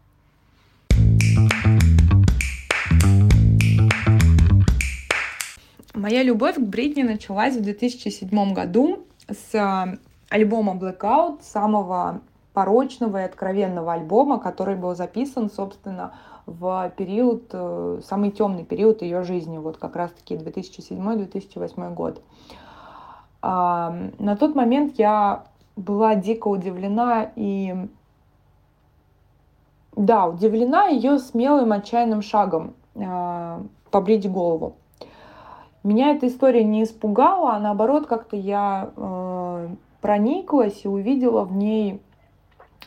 Моя 5.94 6.24
любовь 6.24 6.56
к 6.56 6.62
Бритни 6.62 7.04
началась 7.04 7.58
в 7.58 7.62
2007 7.62 8.54
году 8.54 9.06
с 9.28 10.00
альбома 10.30 10.76
Blackout, 10.76 11.44
самого 11.44 12.22
порочного 12.54 13.18
и 13.18 13.26
откровенного 13.26 13.92
альбома, 13.92 14.40
который 14.40 14.78
был 14.78 14.96
записан, 14.96 15.52
собственно, 15.52 16.16
в 16.46 16.90
период, 16.96 17.50
э, 17.52 18.00
самый 18.08 18.32
темный 18.32 18.64
период 18.64 19.02
ее 19.02 19.24
жизни, 19.24 19.58
вот 19.58 19.76
как 19.76 19.98
раз-таки 19.98 20.36
2007-2008 20.36 21.94
год. 21.94 22.22
На 23.46 24.36
тот 24.40 24.56
момент 24.56 24.96
я 24.98 25.44
была 25.76 26.16
дико 26.16 26.48
удивлена 26.48 27.32
и 27.36 27.76
да, 29.96 30.26
удивлена 30.26 30.88
ее 30.88 31.20
смелым 31.20 31.72
отчаянным 31.72 32.22
шагом 32.22 32.74
э, 32.96 33.62
побрить 33.92 34.30
голову. 34.30 34.76
Меня 35.84 36.12
эта 36.12 36.28
история 36.28 36.64
не 36.64 36.84
испугала, 36.84 37.54
а 37.54 37.60
наоборот 37.60 38.08
как-то 38.08 38.36
я 38.36 38.90
э, 38.96 39.70
прониклась 40.02 40.84
и 40.84 40.88
увидела 40.88 41.44
в 41.44 41.54
ней 41.54 42.02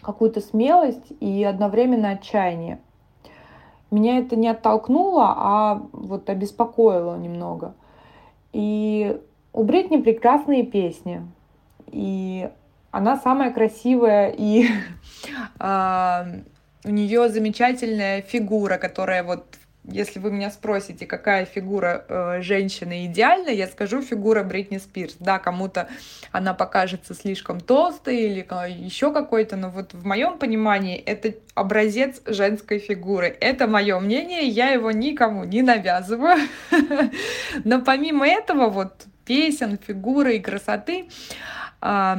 какую-то 0.02 0.40
смелость 0.40 1.12
и 1.20 1.44
одновременно 1.44 2.10
отчаяние. 2.10 2.80
Меня 3.90 4.18
это 4.18 4.36
не 4.36 4.48
оттолкнуло, 4.48 5.32
а 5.36 5.82
вот 5.92 6.28
обеспокоило 6.28 7.16
немного. 7.16 7.74
И 8.52 9.18
у 9.58 9.64
Бритни 9.64 9.96
прекрасные 10.00 10.64
песни. 10.64 11.20
И 11.90 12.48
она 12.92 13.16
самая 13.16 13.52
красивая, 13.52 14.30
и 14.30 14.66
э, 15.58 16.24
у 16.84 16.90
нее 16.90 17.28
замечательная 17.28 18.22
фигура, 18.22 18.78
которая 18.78 19.24
вот 19.24 19.44
если 19.90 20.20
вы 20.20 20.30
меня 20.30 20.50
спросите, 20.50 21.06
какая 21.06 21.46
фигура 21.46 22.04
э, 22.08 22.42
женщины 22.42 23.06
идеальна, 23.06 23.48
я 23.48 23.66
скажу 23.66 24.02
фигура 24.02 24.44
Бритни 24.44 24.76
Спирс. 24.76 25.16
Да, 25.18 25.38
кому-то 25.38 25.88
она 26.30 26.52
покажется 26.52 27.14
слишком 27.14 27.58
толстой 27.58 28.16
или 28.16 28.46
еще 28.84 29.12
какой-то, 29.12 29.56
но 29.56 29.70
вот 29.70 29.94
в 29.94 30.04
моем 30.04 30.38
понимании 30.38 30.98
это 30.98 31.34
образец 31.54 32.20
женской 32.26 32.78
фигуры. 32.78 33.34
Это 33.40 33.66
мое 33.66 33.98
мнение, 33.98 34.46
я 34.46 34.68
его 34.68 34.90
никому 34.90 35.44
не 35.44 35.62
навязываю. 35.62 36.36
Но 37.64 37.80
помимо 37.80 38.28
этого, 38.28 38.68
вот 38.68 39.06
песен, 39.28 39.78
фигуры 39.78 40.36
и 40.36 40.40
красоты, 40.40 41.08
э, 41.82 42.16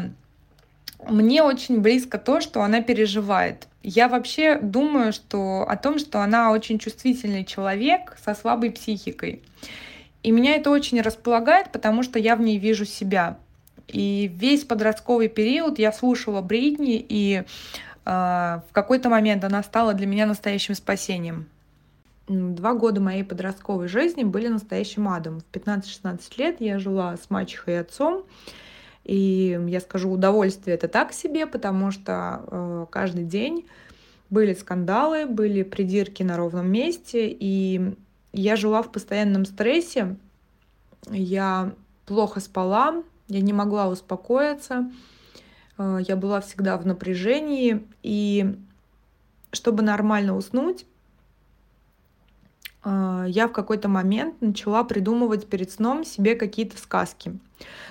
мне 1.08 1.44
очень 1.44 1.82
близко 1.82 2.18
то, 2.18 2.39
что 2.39 2.62
она 2.62 2.82
переживает. 2.82 3.68
Я 3.82 4.08
вообще 4.08 4.60
думаю, 4.62 5.12
что 5.12 5.66
о 5.68 5.75
том, 5.75 5.98
что 5.98 6.22
она 6.22 6.51
очень 6.51 6.78
чувствительный 6.78 7.46
человек 7.46 8.16
со 8.24 8.36
слабой 8.36 8.72
психикой. 8.72 9.42
И 10.22 10.32
меня 10.32 10.56
это 10.56 10.70
очень 10.70 11.01
располагает, 11.01 11.72
потому 11.72 12.04
что 12.04 12.20
я 12.20 12.36
в 12.36 12.42
ней 12.42 12.60
вижу 12.60 12.86
себя. 12.86 13.38
И 13.88 14.30
весь 14.32 14.66
подростковый 14.66 15.30
период 15.30 15.80
я 15.80 15.92
слушала 15.92 16.42
Бритни, 16.42 17.04
и 17.10 17.38
э, 17.38 17.44
в 18.06 18.72
какой-то 18.72 19.10
момент 19.10 19.44
она 19.44 19.63
стала 19.63 19.94
для 19.94 20.06
меня 20.06 20.25
настоящим 20.25 20.75
спасением. 20.75 21.48
Два 22.29 22.75
года 22.75 23.01
моей 23.01 23.24
подростковой 23.24 23.88
жизни 23.88 24.24
были 24.24 24.50
настоящим 24.50 25.09
адом. 25.09 25.39
В 25.39 25.45
15-16 25.51 26.19
лет 26.38 26.62
я 26.62 26.77
жила 26.77 27.17
с 27.17 27.31
мачехой 27.31 27.74
и 27.74 27.77
отцом, 27.77 28.24
и 29.03 29.59
я 29.67 29.79
скажу, 29.79 30.12
удовольствие 30.12 30.75
это 30.75 30.88
так 30.88 31.12
себе, 31.12 31.48
потому 31.48 31.89
что 31.89 32.43
э, 32.45 32.86
каждый 32.91 33.24
день 33.24 33.65
были 34.29 34.53
скандалы, 34.53 35.25
были 35.25 35.63
придирки 35.63 36.21
на 36.21 36.38
ровном 36.38 36.71
месте, 36.71 37.27
и 37.27 37.95
я 38.31 38.55
жила 38.55 38.83
в 38.83 38.91
постоянном 38.91 39.45
стрессе, 39.45 40.15
я 41.09 41.74
плохо 42.05 42.41
спала, 42.41 43.03
я 43.27 43.41
не 43.41 43.53
могла 43.53 43.88
успокоиться, 43.88 44.91
э, 45.79 45.98
я 46.07 46.15
была 46.15 46.41
всегда 46.41 46.77
в 46.77 46.86
напряжении, 46.86 47.88
и 48.03 48.55
чтобы 49.51 49.81
нормально 49.81 50.38
уснуть, 50.38 50.86
я 52.86 53.48
в 53.48 53.51
какой-то 53.51 53.89
момент 53.89 54.41
начала 54.41 54.83
придумывать 54.83 55.48
перед 55.48 55.71
сном 55.71 56.05
себе 56.05 56.36
какие-то 56.36 56.77
сказки. 56.77 57.38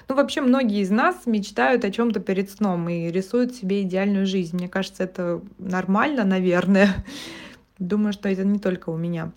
Ну, 0.08 0.14
вообще, 0.14 0.40
многие 0.40 0.80
из 0.80 0.90
нас 0.90 1.26
мечтают 1.26 1.84
о 1.84 1.90
чем-то 1.90 2.20
перед 2.20 2.50
сном 2.50 2.88
и 2.88 3.10
рисуют 3.10 3.54
себе 3.54 3.82
идеальную 3.82 4.26
жизнь. 4.26 4.56
Мне 4.56 4.68
кажется, 4.68 5.04
это 5.04 5.42
нормально, 5.58 6.24
наверное. 6.24 7.04
Думаю, 7.78 8.12
что 8.12 8.28
это 8.28 8.44
не 8.44 8.58
только 8.58 8.88
у 8.88 8.96
меня. 8.96 9.32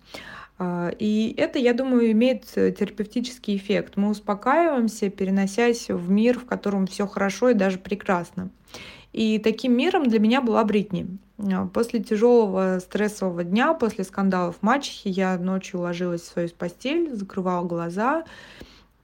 А, 0.63 0.91
и 0.99 1.33
это, 1.37 1.57
я 1.57 1.73
думаю, 1.73 2.11
имеет 2.11 2.45
терапевтический 2.45 3.57
эффект. 3.57 3.93
Мы 3.95 4.09
успокаиваемся, 4.09 5.09
переносясь 5.09 5.89
в 5.89 6.07
мир, 6.11 6.37
в 6.37 6.45
котором 6.45 6.85
все 6.85 7.07
хорошо 7.07 7.49
и 7.49 7.55
даже 7.55 7.79
прекрасно. 7.79 8.51
И 9.11 9.39
таким 9.39 9.75
миром 9.75 10.07
для 10.07 10.19
меня 10.19 10.39
была 10.39 10.63
Бритни. 10.63 11.17
А, 11.39 11.65
после 11.65 11.99
тяжелого 11.99 12.77
стрессового 12.77 13.43
дня, 13.43 13.73
после 13.73 14.03
скандалов 14.03 14.57
мачехи, 14.61 15.07
я 15.07 15.35
ночью 15.39 15.79
ложилась 15.79 16.21
в 16.21 16.27
свою 16.27 16.49
постель, 16.49 17.09
закрывала 17.11 17.65
глаза 17.65 18.23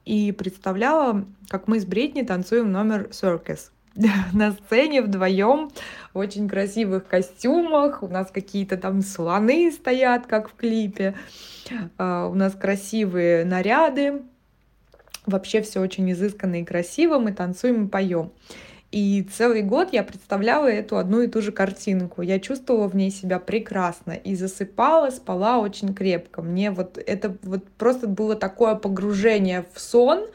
и 0.05 0.31
представляла, 0.31 1.25
как 1.49 1.67
мы 1.67 1.79
с 1.79 1.85
Бритни 1.85 2.21
танцуем 2.21 2.71
номер 2.71 3.09
Circus 3.11 3.71
на 4.33 4.51
сцене 4.51 5.01
вдвоем 5.01 5.71
в 6.13 6.19
очень 6.19 6.47
красивых 6.47 7.07
костюмах. 7.07 8.03
У 8.03 8.07
нас 8.07 8.29
какие-то 8.31 8.77
там 8.77 9.01
слоны 9.01 9.71
стоят, 9.71 10.27
как 10.27 10.49
в 10.49 10.55
клипе. 10.55 11.15
А, 11.97 12.27
у 12.27 12.35
нас 12.35 12.53
красивые 12.53 13.45
наряды. 13.45 14.21
Вообще 15.25 15.61
все 15.61 15.81
очень 15.81 16.11
изысканно 16.11 16.61
и 16.61 16.65
красиво. 16.65 17.19
Мы 17.19 17.33
танцуем 17.33 17.85
и 17.85 17.89
поем. 17.89 18.31
И 18.91 19.27
целый 19.35 19.63
год 19.63 19.89
я 19.91 20.01
представляла 20.03 20.67
эту 20.67 20.97
одну 20.97 21.21
и 21.21 21.27
ту 21.27 21.41
же 21.41 21.51
картинку. 21.51 22.21
Я 22.21 22.39
чувствовала 22.39 22.87
в 22.87 22.95
ней 22.95 23.11
себя 23.11 23.37
прекрасно 23.37 24.13
и 24.13 24.33
засыпала, 24.33 25.09
спала 25.09 25.59
очень 25.59 25.93
крепко. 25.93 26.41
Мне 26.41 26.71
вот 26.71 26.97
это 26.97 27.35
вот 27.43 27.67
просто 27.77 28.07
было 28.07 28.35
такое 28.35 28.75
погружение 28.75 29.65
в 29.73 29.81
сон, 29.81 30.27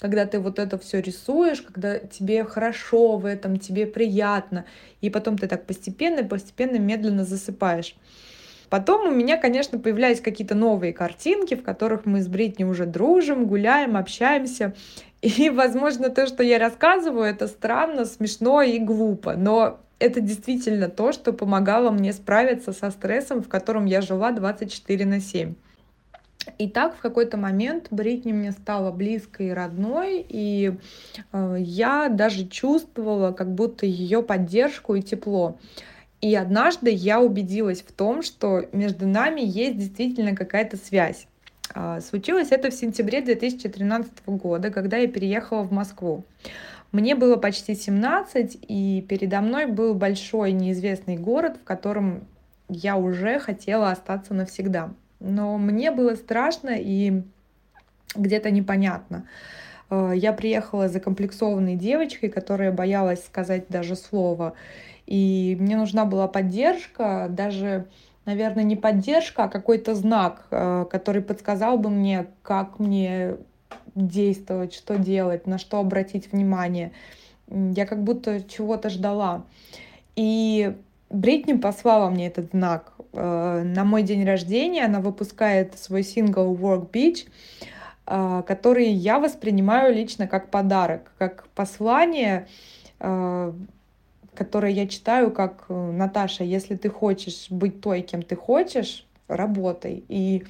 когда 0.00 0.26
ты 0.26 0.38
вот 0.38 0.58
это 0.58 0.78
все 0.78 1.00
рисуешь, 1.00 1.62
когда 1.62 1.98
тебе 1.98 2.44
хорошо 2.44 3.16
в 3.16 3.26
этом, 3.26 3.58
тебе 3.58 3.86
приятно, 3.86 4.64
и 5.00 5.10
потом 5.10 5.36
ты 5.36 5.48
так 5.48 5.64
постепенно, 5.64 6.22
постепенно, 6.24 6.78
медленно 6.78 7.24
засыпаешь. 7.24 7.96
Потом 8.70 9.08
у 9.08 9.10
меня, 9.10 9.38
конечно, 9.38 9.78
появлялись 9.78 10.20
какие-то 10.20 10.54
новые 10.54 10.92
картинки, 10.92 11.54
в 11.54 11.62
которых 11.62 12.04
мы 12.04 12.20
с 12.20 12.28
Бритни 12.28 12.64
уже 12.64 12.84
дружим, 12.84 13.46
гуляем, 13.46 13.96
общаемся. 13.96 14.74
И, 15.22 15.50
возможно, 15.54 16.10
то, 16.10 16.26
что 16.26 16.42
я 16.42 16.58
рассказываю, 16.58 17.24
это 17.24 17.48
странно, 17.48 18.04
смешно 18.04 18.62
и 18.62 18.78
глупо, 18.78 19.34
но 19.34 19.80
это 19.98 20.20
действительно 20.20 20.88
то, 20.88 21.12
что 21.12 21.32
помогало 21.32 21.90
мне 21.90 22.12
справиться 22.12 22.72
со 22.72 22.90
стрессом, 22.90 23.42
в 23.42 23.48
котором 23.48 23.86
я 23.86 24.00
жила 24.00 24.32
24 24.32 25.06
на 25.06 25.20
7. 25.20 25.54
И 26.56 26.68
так 26.68 26.96
в 26.96 27.00
какой-то 27.00 27.36
момент 27.36 27.88
Бритни 27.90 28.32
мне 28.32 28.52
стала 28.52 28.90
близкой 28.90 29.48
и 29.48 29.52
родной, 29.52 30.24
и 30.28 30.72
э, 31.32 31.56
я 31.58 32.08
даже 32.08 32.46
чувствовала 32.46 33.32
как 33.32 33.52
будто 33.52 33.86
ее 33.86 34.22
поддержку 34.22 34.94
и 34.94 35.02
тепло. 35.02 35.58
И 36.20 36.34
однажды 36.34 36.90
я 36.90 37.20
убедилась 37.20 37.82
в 37.82 37.92
том, 37.92 38.22
что 38.22 38.64
между 38.72 39.06
нами 39.06 39.40
есть 39.40 39.76
действительно 39.78 40.34
какая-то 40.34 40.76
связь. 40.76 41.28
А, 41.74 42.00
случилось 42.00 42.48
это 42.50 42.70
в 42.70 42.74
сентябре 42.74 43.20
2013 43.20 44.12
года, 44.26 44.70
когда 44.70 44.96
я 44.96 45.06
переехала 45.06 45.62
в 45.62 45.72
Москву. 45.72 46.24
Мне 46.90 47.14
было 47.14 47.36
почти 47.36 47.74
17, 47.74 48.58
и 48.66 49.04
передо 49.08 49.40
мной 49.40 49.66
был 49.66 49.94
большой 49.94 50.52
неизвестный 50.52 51.16
город, 51.16 51.58
в 51.62 51.64
котором 51.64 52.26
я 52.68 52.96
уже 52.96 53.38
хотела 53.38 53.90
остаться 53.90 54.34
навсегда. 54.34 54.90
Но 55.20 55.58
мне 55.58 55.90
было 55.90 56.14
страшно 56.14 56.70
и 56.76 57.22
где-то 58.14 58.50
непонятно. 58.50 59.26
А, 59.90 60.12
я 60.12 60.32
приехала 60.32 60.88
закомплексованной 60.88 61.76
девочкой, 61.76 62.28
которая 62.28 62.72
боялась 62.72 63.24
сказать 63.24 63.66
даже 63.68 63.96
слово. 63.96 64.54
И 65.06 65.56
мне 65.58 65.76
нужна 65.76 66.04
была 66.04 66.28
поддержка, 66.28 67.28
даже 67.30 67.86
наверное, 68.28 68.62
не 68.62 68.76
поддержка, 68.76 69.44
а 69.44 69.48
какой-то 69.48 69.94
знак, 69.94 70.46
э, 70.50 70.84
который 70.90 71.22
подсказал 71.22 71.78
бы 71.78 71.88
мне, 71.88 72.26
как 72.42 72.78
мне 72.78 73.36
действовать, 73.94 74.74
что 74.74 74.98
делать, 74.98 75.46
на 75.46 75.56
что 75.56 75.78
обратить 75.78 76.30
внимание. 76.30 76.92
Я 77.48 77.86
как 77.86 78.04
будто 78.04 78.42
чего-то 78.42 78.90
ждала. 78.90 79.46
И 80.14 80.76
Бритни 81.10 81.54
послала 81.54 82.10
мне 82.10 82.26
этот 82.26 82.50
знак. 82.52 82.94
Э, 83.12 83.62
на 83.64 83.84
мой 83.84 84.02
день 84.02 84.24
рождения 84.24 84.84
она 84.84 85.00
выпускает 85.00 85.78
свой 85.78 86.02
сингл 86.02 86.54
Work 86.54 86.90
Beach, 86.90 87.26
э, 88.06 88.42
который 88.46 88.88
я 88.88 89.18
воспринимаю 89.18 89.94
лично 89.94 90.26
как 90.26 90.50
подарок, 90.50 91.12
как 91.18 91.48
послание 91.54 92.46
которое 94.38 94.72
я 94.72 94.86
читаю 94.86 95.32
как 95.32 95.64
э, 95.68 95.90
Наташа, 95.92 96.44
если 96.44 96.76
ты 96.76 96.88
хочешь 96.88 97.48
быть 97.50 97.80
той, 97.80 98.02
кем 98.02 98.22
ты 98.22 98.36
хочешь, 98.36 99.04
работай. 99.26 100.04
И 100.08 100.44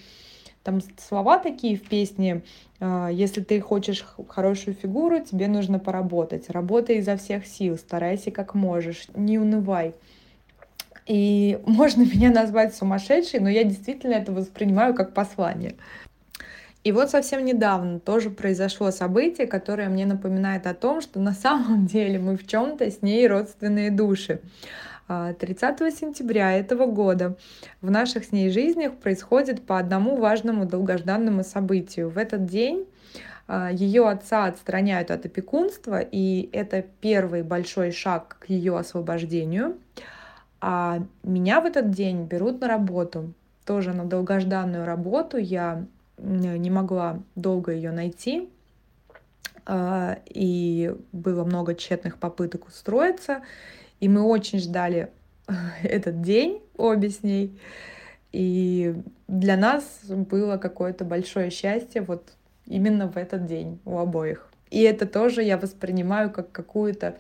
там 0.63 0.81
слова 0.99 1.39
такие 1.39 1.77
в 1.77 1.89
песне, 1.89 2.43
э, 2.81 3.09
если 3.11 3.41
ты 3.41 3.61
хочешь 3.61 4.05
хорошую 4.29 4.75
фигуру, 4.75 5.21
тебе 5.21 5.49
нужно 5.49 5.79
поработать. 5.79 6.51
Работай 6.51 6.99
изо 6.99 7.17
всех 7.17 7.47
сил, 7.47 7.79
старайся 7.79 8.31
как 8.31 8.55
можешь, 8.55 9.09
не 9.15 9.39
унывай. 9.39 9.95
И 11.09 11.59
можно 11.67 12.03
меня 12.03 12.31
назвать 12.31 12.77
сумасшедшей, 12.77 13.41
но 13.41 13.49
я 13.49 13.65
действительно 13.65 14.15
это 14.15 14.31
воспринимаю 14.31 14.95
как 14.95 15.15
послание. 15.15 15.75
И 16.85 16.93
вот 16.93 17.11
совсем 17.11 17.45
недавно 17.45 17.99
тоже 17.99 18.31
произошло 18.31 18.93
событие, 18.93 19.47
которое 19.47 19.89
мне 19.89 20.07
напоминает 20.07 20.67
о 20.67 20.75
том, 20.75 21.01
что 21.01 21.19
на 21.19 21.33
самом 21.43 21.87
деле 21.87 22.19
мы 22.19 22.37
в 22.37 22.47
чем-то 22.47 22.89
с 22.91 23.03
ней 23.03 23.27
родственные 23.27 23.91
души. 23.91 24.41
30 25.09 25.81
а, 25.81 25.91
сентября 25.91 26.53
этого 26.53 26.85
года 26.85 27.37
в 27.81 27.91
наших 27.91 28.27
с 28.27 28.33
ней 28.33 28.51
жизнях 28.51 28.95
происходит 28.97 29.65
по 29.65 29.79
одному 29.79 30.17
важному 30.17 30.67
долгожданному 30.67 31.45
событию. 31.45 32.11
В 32.11 32.19
этот 32.19 32.45
день 32.45 32.87
а, 33.47 33.71
ее 33.73 34.07
отца 34.07 34.45
отстраняют 34.45 35.11
от 35.11 35.25
опекунства, 35.25 36.01
и 36.01 36.51
это 36.53 36.85
первый 37.01 37.43
большой 37.43 37.91
шаг 37.91 38.37
к 38.39 38.51
ее 38.51 38.77
освобождению. 38.79 39.79
А 40.61 41.03
меня 41.23 41.61
в 41.61 41.67
этот 41.67 41.91
день 41.91 42.25
берут 42.25 42.61
на 42.61 42.69
работу, 42.69 43.33
тоже 43.65 43.93
на 43.93 44.05
долгожданную 44.05 44.85
работу. 44.85 45.37
Я 45.37 45.85
не 46.19 46.71
могла 46.71 47.21
долго 47.37 47.73
ее 47.73 47.93
найти, 47.93 48.49
а, 49.67 50.19
и 50.25 50.95
было 51.13 51.45
много 51.45 51.75
тщетных 51.75 52.19
попыток 52.19 52.67
устроиться, 52.67 53.43
и 54.01 54.09
мы 54.09 54.23
очень 54.23 54.59
ждали 54.59 55.11
этот 55.83 56.23
день 56.23 56.61
обе 56.77 57.11
с 57.11 57.23
ней, 57.23 57.59
и 58.33 58.97
для 59.29 59.57
нас 59.57 59.85
было 60.07 60.57
какое-то 60.57 61.05
большое 61.05 61.51
счастье 61.51 62.03
вот 62.03 62.33
именно 62.67 63.09
в 63.09 63.17
этот 63.17 63.47
день 63.47 63.79
у 63.85 63.99
обоих. 63.99 64.49
И 64.71 64.83
это 64.83 65.07
тоже 65.07 65.43
я 65.43 65.57
воспринимаю 65.57 66.31
как 66.31 66.53
какую-то 66.53 67.17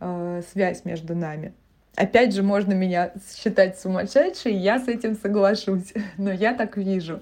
э, 0.00 0.42
связь 0.52 0.84
между 0.84 1.16
нами. 1.16 1.52
Опять 1.98 2.32
же, 2.32 2.44
можно 2.44 2.74
меня 2.74 3.10
считать 3.36 3.76
сумасшедшей, 3.76 4.54
я 4.54 4.78
с 4.78 4.86
этим 4.86 5.16
соглашусь, 5.16 5.92
но 6.16 6.30
я 6.30 6.54
так 6.54 6.76
вижу. 6.76 7.20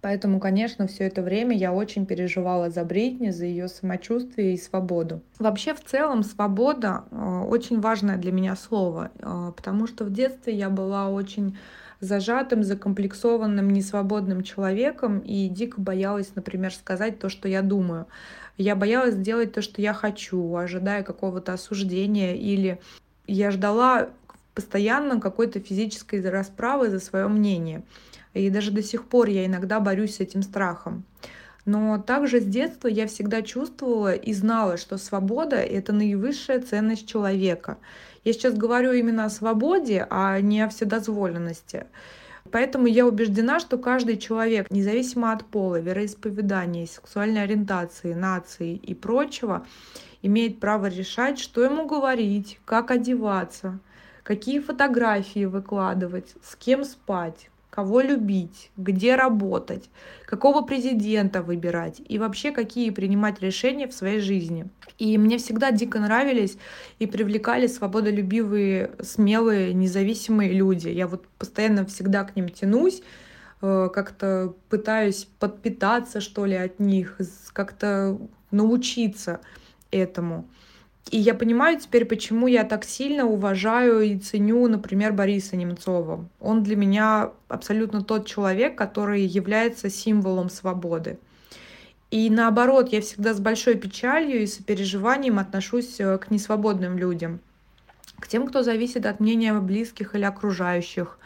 Поэтому, 0.00 0.40
конечно, 0.40 0.88
все 0.88 1.04
это 1.04 1.22
время 1.22 1.56
я 1.56 1.72
очень 1.72 2.06
переживала 2.06 2.68
за 2.68 2.84
Бритни, 2.84 3.30
за 3.30 3.44
ее 3.44 3.68
самочувствие 3.68 4.54
и 4.54 4.58
свободу. 4.58 5.22
Вообще, 5.38 5.74
в 5.74 5.84
целом, 5.84 6.24
свобода 6.24 7.04
э, 7.12 7.44
очень 7.48 7.80
важное 7.80 8.16
для 8.16 8.32
меня 8.32 8.56
слово, 8.56 9.12
э, 9.16 9.52
потому 9.56 9.86
что 9.86 10.04
в 10.04 10.12
детстве 10.12 10.54
я 10.54 10.70
была 10.70 11.08
очень 11.08 11.56
зажатым, 12.00 12.64
закомплексованным, 12.64 13.70
несвободным 13.70 14.42
человеком 14.42 15.20
и 15.20 15.48
дико 15.48 15.80
боялась, 15.80 16.32
например, 16.34 16.74
сказать 16.74 17.20
то, 17.20 17.28
что 17.28 17.48
я 17.48 17.62
думаю. 17.62 18.06
Я 18.58 18.74
боялась 18.74 19.14
сделать 19.14 19.52
то, 19.52 19.62
что 19.62 19.80
я 19.80 19.94
хочу, 19.94 20.56
ожидая 20.56 21.04
какого-то 21.04 21.52
осуждения 21.52 22.34
или 22.34 22.80
я 23.26 23.50
ждала 23.50 24.10
постоянно 24.54 25.20
какой-то 25.20 25.60
физической 25.60 26.20
расправы 26.28 26.90
за 26.90 27.00
свое 27.00 27.28
мнение. 27.28 27.82
И 28.34 28.50
даже 28.50 28.70
до 28.70 28.82
сих 28.82 29.04
пор 29.04 29.28
я 29.28 29.46
иногда 29.46 29.80
борюсь 29.80 30.16
с 30.16 30.20
этим 30.20 30.42
страхом. 30.42 31.04
Но 31.66 31.98
также 31.98 32.40
с 32.40 32.44
детства 32.44 32.86
я 32.86 33.06
всегда 33.06 33.42
чувствовала 33.42 34.14
и 34.14 34.32
знала, 34.32 34.76
что 34.76 34.98
свобода— 34.98 35.56
это 35.56 35.92
наивысшая 35.92 36.60
ценность 36.60 37.08
человека. 37.08 37.78
Я 38.24 38.32
сейчас 38.32 38.54
говорю 38.54 38.92
именно 38.92 39.24
о 39.24 39.30
свободе, 39.30 40.06
а 40.08 40.40
не 40.40 40.60
о 40.62 40.68
вседозволенности. 40.68 41.86
Поэтому 42.52 42.86
я 42.86 43.04
убеждена, 43.04 43.58
что 43.58 43.78
каждый 43.78 44.16
человек, 44.16 44.70
независимо 44.70 45.32
от 45.32 45.44
пола, 45.44 45.80
вероисповедания, 45.80 46.86
сексуальной 46.86 47.42
ориентации, 47.42 48.14
нации 48.14 48.76
и 48.76 48.94
прочего, 48.94 49.66
имеет 50.26 50.60
право 50.60 50.86
решать, 50.86 51.38
что 51.38 51.64
ему 51.64 51.86
говорить, 51.86 52.58
как 52.64 52.90
одеваться, 52.90 53.78
какие 54.22 54.60
фотографии 54.60 55.44
выкладывать, 55.44 56.34
с 56.42 56.56
кем 56.56 56.84
спать, 56.84 57.48
кого 57.70 58.00
любить, 58.00 58.70
где 58.76 59.16
работать, 59.16 59.90
какого 60.24 60.62
президента 60.62 61.42
выбирать 61.42 62.00
и 62.08 62.18
вообще 62.18 62.50
какие 62.50 62.90
принимать 62.90 63.40
решения 63.40 63.86
в 63.86 63.92
своей 63.92 64.20
жизни. 64.20 64.66
И 64.98 65.18
мне 65.18 65.36
всегда 65.36 65.70
дико 65.70 65.98
нравились 66.00 66.56
и 66.98 67.06
привлекали 67.06 67.66
свободолюбивые, 67.66 68.92
смелые, 69.00 69.74
независимые 69.74 70.52
люди. 70.52 70.88
Я 70.88 71.06
вот 71.06 71.26
постоянно 71.38 71.84
всегда 71.84 72.24
к 72.24 72.34
ним 72.34 72.48
тянусь, 72.48 73.02
э, 73.60 73.90
как-то 73.92 74.54
пытаюсь 74.70 75.28
подпитаться, 75.38 76.22
что 76.22 76.46
ли, 76.46 76.54
от 76.54 76.80
них, 76.80 77.18
как-то 77.52 78.18
научиться 78.50 79.40
этому. 79.90 80.46
И 81.10 81.18
я 81.18 81.34
понимаю 81.34 81.78
теперь, 81.78 82.04
почему 82.04 82.48
я 82.48 82.64
так 82.64 82.84
сильно 82.84 83.26
уважаю 83.26 84.00
и 84.00 84.18
ценю, 84.18 84.66
например, 84.66 85.12
Бориса 85.12 85.56
Немцова. 85.56 86.28
Он 86.40 86.62
для 86.64 86.74
меня 86.74 87.30
абсолютно 87.48 88.02
тот 88.02 88.26
человек, 88.26 88.76
который 88.76 89.22
является 89.22 89.88
символом 89.88 90.50
свободы. 90.50 91.18
И 92.10 92.28
наоборот, 92.28 92.92
я 92.92 93.00
всегда 93.00 93.34
с 93.34 93.40
большой 93.40 93.74
печалью 93.74 94.42
и 94.42 94.46
сопереживанием 94.46 95.38
отношусь 95.38 96.00
э, 96.00 96.18
к 96.18 96.30
несвободным 96.30 96.98
людям, 96.98 97.40
к 98.20 98.28
тем, 98.28 98.46
кто 98.46 98.62
зависит 98.62 99.06
от 99.06 99.20
мнения 99.20 99.52
близких 99.54 100.14
или 100.14 100.24
окружающих, 100.24 101.18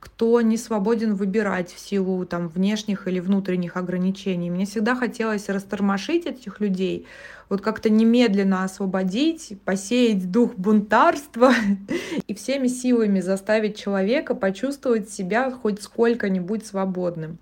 кто 0.00 0.40
не 0.40 0.56
свободен 0.56 1.14
выбирать 1.14 1.72
в 1.72 1.78
силу 1.78 2.24
там, 2.26 2.48
внешних 2.48 3.06
или 3.06 3.20
внутренних 3.20 3.76
ограничений. 3.76 4.50
Мне 4.50 4.66
всегда 4.66 4.96
хотелось 4.96 5.48
растормошить 5.48 6.26
этих 6.26 6.60
людей, 6.60 7.06
вот 7.52 7.60
как-то 7.60 7.90
немедленно 7.90 8.64
освободить, 8.64 9.58
посеять 9.66 10.30
дух 10.30 10.54
бунтарства 10.54 11.52
и 12.26 12.32
всеми 12.32 12.66
силами 12.66 13.20
заставить 13.20 13.76
человека 13.76 14.34
почувствовать 14.34 15.10
себя 15.10 15.50
хоть 15.50 15.82
сколько-нибудь 15.82 16.64
свободным. 16.64 17.36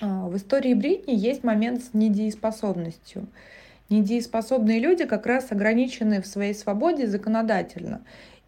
А, 0.00 0.26
в 0.26 0.34
истории 0.38 0.72
Бритни 0.72 1.12
есть 1.12 1.44
момент 1.44 1.84
с 1.84 1.92
недееспособностью. 1.92 3.26
Недееспособные 3.90 4.80
люди 4.80 5.04
как 5.04 5.26
раз 5.26 5.52
ограничены 5.52 6.22
в 6.22 6.26
своей 6.26 6.54
свободе 6.54 7.06
законодательно. 7.06 8.00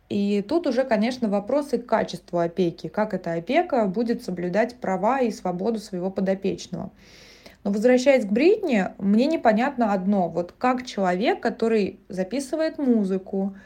И 0.08 0.44
тут 0.48 0.66
уже, 0.66 0.84
конечно, 0.84 1.28
вопросы 1.28 1.78
к 1.78 1.86
качеству 1.86 2.38
опеки, 2.38 2.86
как 2.88 3.12
эта 3.12 3.32
опека 3.32 3.86
будет 3.86 4.22
соблюдать 4.22 4.76
права 4.76 5.20
и 5.20 5.32
свободу 5.32 5.78
своего 5.78 6.10
подопечного. 6.10 6.90
Но 7.64 7.72
возвращаясь 7.72 8.24
к 8.24 8.30
Бритни, 8.30 8.86
мне 8.98 9.26
непонятно 9.26 9.92
одно. 9.92 10.28
Вот 10.28 10.54
как 10.56 10.86
человек, 10.86 11.40
который 11.40 11.98
записывает 12.08 12.78
музыку, 12.78 13.56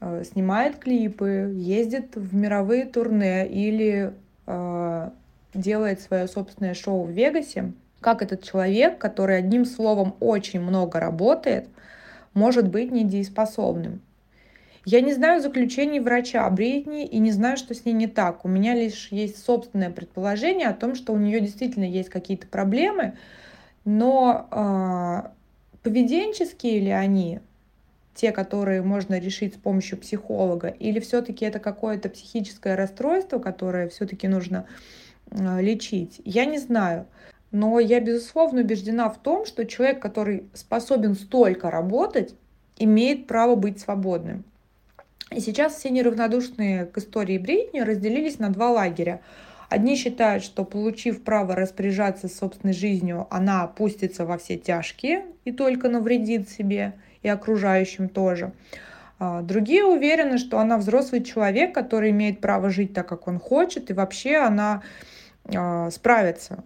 э, 0.00 0.24
снимает 0.30 0.76
клипы, 0.76 1.50
ездит 1.54 2.14
в 2.14 2.34
мировые 2.34 2.84
турне 2.84 3.48
или 3.48 4.12
э, 4.46 5.10
делает 5.54 6.02
свое 6.02 6.28
собственное 6.28 6.74
шоу 6.74 7.04
в 7.04 7.10
Вегасе, 7.10 7.72
как 8.00 8.20
этот 8.20 8.42
человек, 8.42 8.98
который 8.98 9.38
одним 9.38 9.64
словом 9.64 10.14
очень 10.20 10.60
много 10.60 11.00
работает, 11.00 11.68
может 12.34 12.68
быть 12.68 12.92
недееспособным. 12.92 14.02
Я 14.90 15.02
не 15.02 15.12
знаю 15.12 15.42
заключений 15.42 16.00
врача 16.00 16.48
Бритни 16.48 17.04
и 17.04 17.18
не 17.18 17.30
знаю, 17.30 17.58
что 17.58 17.74
с 17.74 17.84
ней 17.84 17.92
не 17.92 18.06
так. 18.06 18.46
У 18.46 18.48
меня 18.48 18.74
лишь 18.74 19.08
есть 19.10 19.44
собственное 19.44 19.90
предположение 19.90 20.66
о 20.66 20.72
том, 20.72 20.94
что 20.94 21.12
у 21.12 21.18
нее 21.18 21.40
действительно 21.40 21.84
есть 21.84 22.08
какие-то 22.08 22.46
проблемы, 22.46 23.12
но 23.84 24.48
э, 24.50 25.28
поведенческие 25.82 26.80
ли 26.80 26.90
они, 26.90 27.40
те, 28.14 28.32
которые 28.32 28.80
можно 28.80 29.18
решить 29.18 29.56
с 29.56 29.58
помощью 29.58 29.98
психолога, 29.98 30.68
или 30.68 31.00
все-таки 31.00 31.44
это 31.44 31.58
какое-то 31.58 32.08
психическое 32.08 32.74
расстройство, 32.74 33.40
которое 33.40 33.90
все-таки 33.90 34.26
нужно 34.26 34.64
э, 35.30 35.60
лечить, 35.60 36.22
я 36.24 36.46
не 36.46 36.56
знаю. 36.56 37.04
Но 37.50 37.78
я, 37.78 38.00
безусловно, 38.00 38.62
убеждена 38.62 39.10
в 39.10 39.18
том, 39.18 39.44
что 39.44 39.66
человек, 39.66 40.00
который 40.00 40.44
способен 40.54 41.14
столько 41.14 41.70
работать, 41.70 42.34
имеет 42.78 43.26
право 43.26 43.54
быть 43.54 43.80
свободным. 43.80 44.44
И 45.30 45.40
сейчас 45.40 45.76
все 45.76 45.90
неравнодушные 45.90 46.86
к 46.86 46.98
истории 46.98 47.38
Бритни 47.38 47.80
разделились 47.80 48.38
на 48.38 48.50
два 48.50 48.70
лагеря. 48.70 49.20
Одни 49.68 49.96
считают, 49.96 50.42
что 50.42 50.64
получив 50.64 51.22
право 51.22 51.54
распоряжаться 51.54 52.28
собственной 52.28 52.72
жизнью, 52.72 53.26
она 53.30 53.62
опустится 53.62 54.24
во 54.24 54.38
все 54.38 54.56
тяжкие 54.56 55.26
и 55.44 55.52
только 55.52 55.90
навредит 55.90 56.48
себе 56.48 56.94
и 57.22 57.28
окружающим 57.28 58.08
тоже. 58.08 58.52
А 59.18 59.42
другие 59.42 59.84
уверены, 59.84 60.38
что 60.38 60.58
она 60.58 60.78
взрослый 60.78 61.22
человек, 61.22 61.74
который 61.74 62.10
имеет 62.10 62.40
право 62.40 62.70
жить 62.70 62.94
так, 62.94 63.08
как 63.08 63.28
он 63.28 63.38
хочет, 63.38 63.90
и 63.90 63.92
вообще 63.94 64.36
она 64.36 64.82
а, 65.44 65.90
справится 65.90 66.64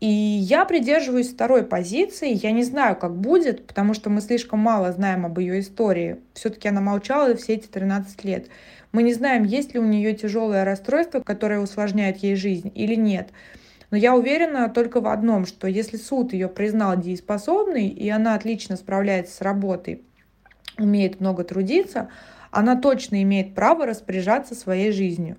и 0.00 0.06
я 0.06 0.66
придерживаюсь 0.66 1.32
второй 1.32 1.62
позиции. 1.62 2.32
Я 2.34 2.52
не 2.52 2.64
знаю, 2.64 2.96
как 2.96 3.16
будет, 3.16 3.66
потому 3.66 3.94
что 3.94 4.10
мы 4.10 4.20
слишком 4.20 4.58
мало 4.58 4.92
знаем 4.92 5.24
об 5.24 5.38
ее 5.38 5.60
истории. 5.60 6.18
Все-таки 6.34 6.68
она 6.68 6.82
молчала 6.82 7.34
все 7.34 7.54
эти 7.54 7.66
13 7.66 8.22
лет. 8.24 8.48
Мы 8.92 9.02
не 9.02 9.14
знаем, 9.14 9.44
есть 9.44 9.72
ли 9.72 9.80
у 9.80 9.84
нее 9.84 10.14
тяжелое 10.14 10.64
расстройство, 10.64 11.20
которое 11.20 11.60
усложняет 11.60 12.18
ей 12.18 12.36
жизнь 12.36 12.70
или 12.74 12.94
нет. 12.94 13.30
Но 13.90 13.96
я 13.96 14.14
уверена 14.14 14.68
только 14.68 15.00
в 15.00 15.06
одном, 15.06 15.46
что 15.46 15.66
если 15.66 15.96
суд 15.96 16.32
ее 16.32 16.48
признал 16.48 17.00
дееспособной, 17.00 17.88
и 17.88 18.08
она 18.10 18.34
отлично 18.34 18.76
справляется 18.76 19.36
с 19.36 19.40
работой, 19.40 20.02
умеет 20.78 21.20
много 21.20 21.42
трудиться, 21.44 22.10
она 22.50 22.76
точно 22.76 23.22
имеет 23.22 23.54
право 23.54 23.86
распоряжаться 23.86 24.54
своей 24.54 24.92
жизнью. 24.92 25.36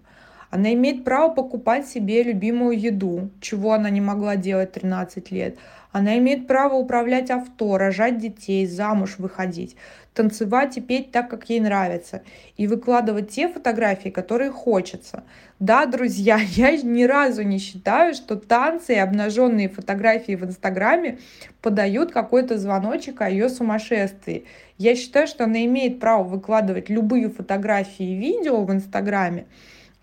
Она 0.50 0.74
имеет 0.74 1.04
право 1.04 1.34
покупать 1.34 1.88
себе 1.88 2.24
любимую 2.24 2.80
еду, 2.80 3.30
чего 3.42 3.74
она 3.74 3.90
не 3.90 4.02
могла 4.02 4.36
делать 4.36 4.72
13 4.72 5.32
лет. 5.32 5.58
Она 5.92 6.18
имеет 6.18 6.48
право 6.48 6.76
управлять 6.76 7.32
авто, 7.32 7.78
рожать 7.78 8.18
детей, 8.18 8.66
замуж 8.66 9.16
выходить, 9.18 9.76
танцевать 10.14 10.78
и 10.78 10.82
петь 10.82 11.12
так, 11.12 11.30
как 11.30 11.50
ей 11.50 11.60
нравится, 11.60 12.22
и 12.56 12.68
выкладывать 12.68 13.30
те 13.30 13.48
фотографии, 13.50 14.10
которые 14.10 14.52
хочется. 14.52 15.24
Да, 15.60 15.86
друзья, 15.86 16.38
я 16.52 16.76
ни 16.78 17.04
разу 17.04 17.44
не 17.44 17.58
считаю, 17.58 18.14
что 18.14 18.36
танцы 18.36 18.94
и 18.94 19.00
обнаженные 19.00 19.70
фотографии 19.70 20.36
в 20.36 20.44
Инстаграме 20.44 21.20
подают 21.62 22.12
какой-то 22.12 22.58
звоночек 22.58 23.22
о 23.22 23.30
ее 23.30 23.50
сумасшествии. 23.50 24.46
Я 24.78 24.96
считаю, 24.96 25.28
что 25.28 25.46
она 25.46 25.66
имеет 25.66 26.00
право 26.00 26.24
выкладывать 26.24 26.90
любые 26.90 27.30
фотографии 27.30 28.12
и 28.12 28.18
видео 28.18 28.64
в 28.64 28.72
Инстаграме, 28.72 29.46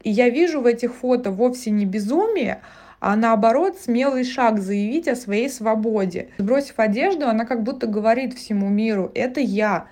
и 0.05 0.11
я 0.11 0.29
вижу 0.29 0.61
в 0.61 0.67
этих 0.67 0.95
фото 0.95 1.31
вовсе 1.31 1.71
не 1.71 1.87
безумие, 1.87 2.61
а 3.01 3.17
наоборот 3.17 3.79
смелый 3.79 4.25
шаг 4.25 4.61
заявить 4.61 5.09
о 5.09 5.17
своей 5.17 5.49
свободе. 5.49 6.29
Сбросив 6.39 6.79
одежду, 6.79 7.27
она 7.27 7.45
как 7.45 7.63
будто 7.63 7.87
говорит 7.87 8.35
всему 8.35 8.69
миру, 8.69 9.11
это 9.15 9.41
я, 9.41 9.89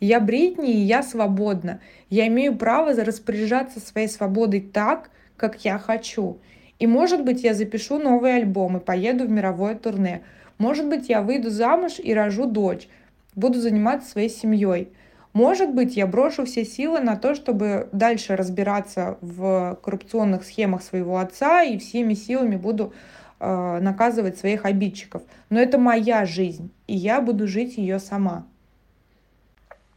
я 0.00 0.20
Бритни, 0.20 0.72
и 0.72 0.80
я 0.80 1.02
свободна. 1.02 1.80
Я 2.10 2.28
имею 2.28 2.56
право 2.56 2.94
распоряжаться 2.94 3.80
своей 3.80 4.08
свободой 4.08 4.60
так, 4.60 5.10
как 5.36 5.64
я 5.64 5.78
хочу. 5.78 6.38
И 6.78 6.86
может 6.86 7.24
быть 7.24 7.42
я 7.42 7.52
запишу 7.54 7.98
новый 7.98 8.36
альбом 8.36 8.76
и 8.76 8.80
поеду 8.80 9.26
в 9.26 9.30
мировое 9.30 9.74
турне. 9.74 10.22
Может 10.58 10.88
быть 10.88 11.08
я 11.08 11.22
выйду 11.22 11.50
замуж 11.50 11.94
и 11.98 12.14
рожу 12.14 12.46
дочь. 12.46 12.88
Буду 13.34 13.60
заниматься 13.60 14.10
своей 14.10 14.28
семьей. 14.28 14.90
Может 15.36 15.74
быть, 15.74 15.98
я 15.98 16.06
брошу 16.06 16.46
все 16.46 16.64
силы 16.64 17.00
на 17.00 17.14
то, 17.14 17.34
чтобы 17.34 17.90
дальше 17.92 18.36
разбираться 18.36 19.18
в 19.20 19.78
коррупционных 19.82 20.44
схемах 20.44 20.82
своего 20.82 21.18
отца 21.18 21.62
и 21.62 21.76
всеми 21.76 22.14
силами 22.14 22.56
буду 22.56 22.94
э, 23.38 23.78
наказывать 23.82 24.38
своих 24.38 24.64
обидчиков. 24.64 25.20
Но 25.50 25.60
это 25.60 25.76
моя 25.76 26.24
жизнь, 26.24 26.70
и 26.86 26.96
я 26.96 27.20
буду 27.20 27.46
жить 27.46 27.76
ее 27.76 27.98
сама. 27.98 28.46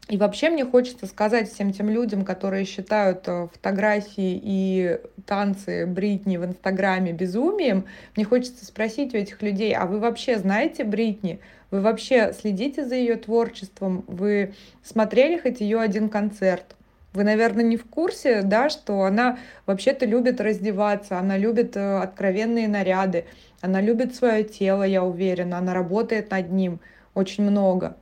И 0.09 0.17
вообще 0.17 0.49
мне 0.49 0.65
хочется 0.65 1.05
сказать 1.05 1.49
всем 1.49 1.71
тем 1.71 1.89
людям, 1.89 2.25
которые 2.25 2.65
считают 2.65 3.25
э, 3.27 3.47
фотографии 3.53 4.41
и 4.43 4.99
танцы 5.25 5.85
Бритни 5.85 6.35
в 6.35 6.43
Инстаграме 6.43 7.13
безумием, 7.13 7.85
мне 8.17 8.25
хочется 8.25 8.65
спросить 8.65 9.13
у 9.13 9.17
этих 9.17 9.41
людей, 9.41 9.73
а 9.73 9.85
вы 9.85 9.99
вообще 9.99 10.37
знаете 10.37 10.83
Бритни? 10.83 11.39
Вы 11.71 11.81
вообще 11.81 12.33
следите 12.33 12.85
за 12.85 12.95
ее 12.95 13.15
творчеством? 13.15 14.03
Вы 14.07 14.53
смотрели 14.83 15.37
хоть 15.37 15.61
ее 15.61 15.79
один 15.79 16.09
концерт? 16.09 16.75
Вы, 17.13 17.23
наверное, 17.23 17.63
не 17.63 17.77
в 17.77 17.85
курсе, 17.85 18.43
да, 18.43 18.69
что 18.69 19.03
она 19.03 19.39
вообще-то 19.65 20.05
любит 20.05 20.39
раздеваться, 20.39 21.17
она 21.17 21.37
любит 21.37 21.75
э, 21.75 21.97
откровенные 21.97 22.67
наряды, 22.67 23.25
она 23.61 23.81
любит 23.81 24.15
свое 24.15 24.43
тело, 24.43 24.83
я 24.83 25.03
уверена, 25.03 25.57
она 25.57 25.73
работает 25.73 26.29
над 26.29 26.51
ним 26.51 26.79
очень 27.15 27.43
много. 27.43 27.97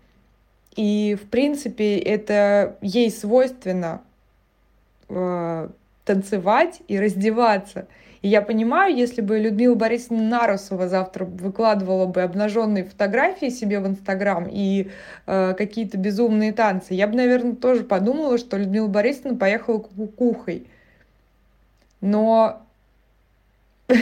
И, 0.76 1.18
в 1.22 1.30
принципе, 1.30 1.98
это 1.98 2.78
ей 2.82 3.10
свойственно 3.10 4.02
э, 5.08 5.70
танцевать 6.04 6.82
и 6.88 7.00
раздеваться. 7.00 7.88
И 8.22 8.28
я 8.28 8.42
понимаю, 8.42 8.96
если 8.96 9.22
бы 9.22 9.38
Людмила 9.38 9.76
Борисовна 9.76 10.24
Нарусова 10.24 10.88
завтра 10.88 11.26
выкладывала 11.26 12.06
бы 12.06 12.22
обнаженные 12.22 12.84
фотографии 12.84 13.50
себе 13.50 13.80
в 13.80 13.88
Инстаграм 13.88 14.48
и 14.50 14.90
э, 15.26 15.54
какие-то 15.58 15.98
безумные 15.98 16.54
танцы, 16.54 16.94
я 16.94 17.08
бы, 17.08 17.16
наверное, 17.16 17.56
тоже 17.56 17.84
подумала, 17.84 18.38
что 18.38 18.58
Людмила 18.58 18.88
Борисовна 18.88 19.38
поехала 19.38 19.80
кукухой. 19.80 20.68
Но 22.02 22.62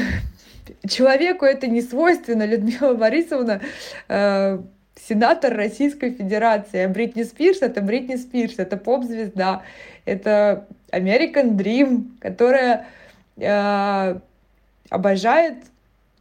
человеку 0.87 1.45
это 1.45 1.67
не 1.67 1.81
свойственно. 1.81 2.45
Людмила 2.45 2.93
Борисовна 2.93 3.61
э, 4.07 4.59
сенатор 5.07 5.53
Российской 5.53 6.11
Федерации. 6.11 6.79
А 6.79 6.89
Бритни 6.89 7.23
Спирс— 7.23 7.59
это 7.61 7.81
Бритни 7.81 8.15
Спирс, 8.15 8.55
это 8.57 8.77
поп-звезда, 8.77 9.63
это 10.05 10.65
American 10.91 11.55
Dream, 11.55 12.17
которая 12.19 12.87
э, 13.37 14.19
обожает, 14.89 15.57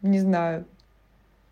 не 0.03 0.19
знаю, 0.21 0.65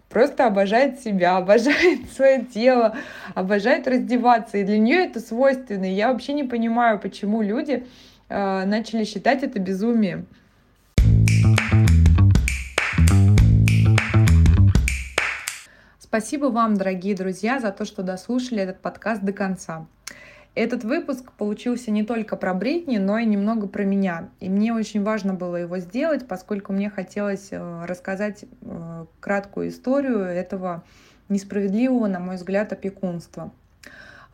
просто 0.09 0.47
обожает 0.47 1.01
себя, 1.01 1.37
обожает 1.39 2.11
свое 2.13 2.45
тело, 2.45 2.97
обожает 3.35 3.89
раздеваться. 3.89 4.59
И 4.59 4.65
для 4.65 4.79
нее 4.79 5.05
это 5.07 5.21
свойственно. 5.21 5.85
И 5.85 5.95
я 5.95 6.13
вообще 6.13 6.33
не 6.33 6.45
понимаю, 6.45 6.99
почему 6.99 7.43
люди 7.43 7.87
э, 8.29 8.65
начали 8.65 9.05
считать 9.05 9.43
это 9.43 9.59
безумием. 9.59 10.27
Спасибо 15.99 16.47
вам, 16.47 16.77
дорогие 16.77 17.17
друзья, 17.17 17.59
за 17.59 17.73
то, 17.73 17.87
что 17.87 18.03
дослушали 18.03 18.61
этот 18.61 18.81
подкаст 18.81 19.23
до 19.23 19.33
конца. 19.33 19.87
Этот 20.55 20.85
выпуск 20.85 21.33
получился 21.33 21.91
не 21.91 22.05
только 22.05 22.37
про 22.37 22.53
Бритни, 22.53 22.99
но 22.99 23.19
и 23.19 23.25
немного 23.25 23.67
про 23.67 23.85
меня. 23.85 24.29
И 24.39 24.51
мне 24.51 24.75
очень 24.75 25.03
важно 25.03 25.33
было 25.33 25.57
его 25.57 25.79
сделать, 25.79 26.29
поскольку 26.29 26.75
мне 26.75 26.91
хотелось 26.91 27.49
э, 27.53 27.85
рассказать 27.87 28.45
э, 28.61 29.07
краткую 29.21 29.71
историю 29.71 30.19
этого 30.21 30.85
несправедливого, 31.31 32.07
на 32.07 32.21
мой 32.21 32.37
взгляд, 32.37 32.71
опекунства. 32.71 33.51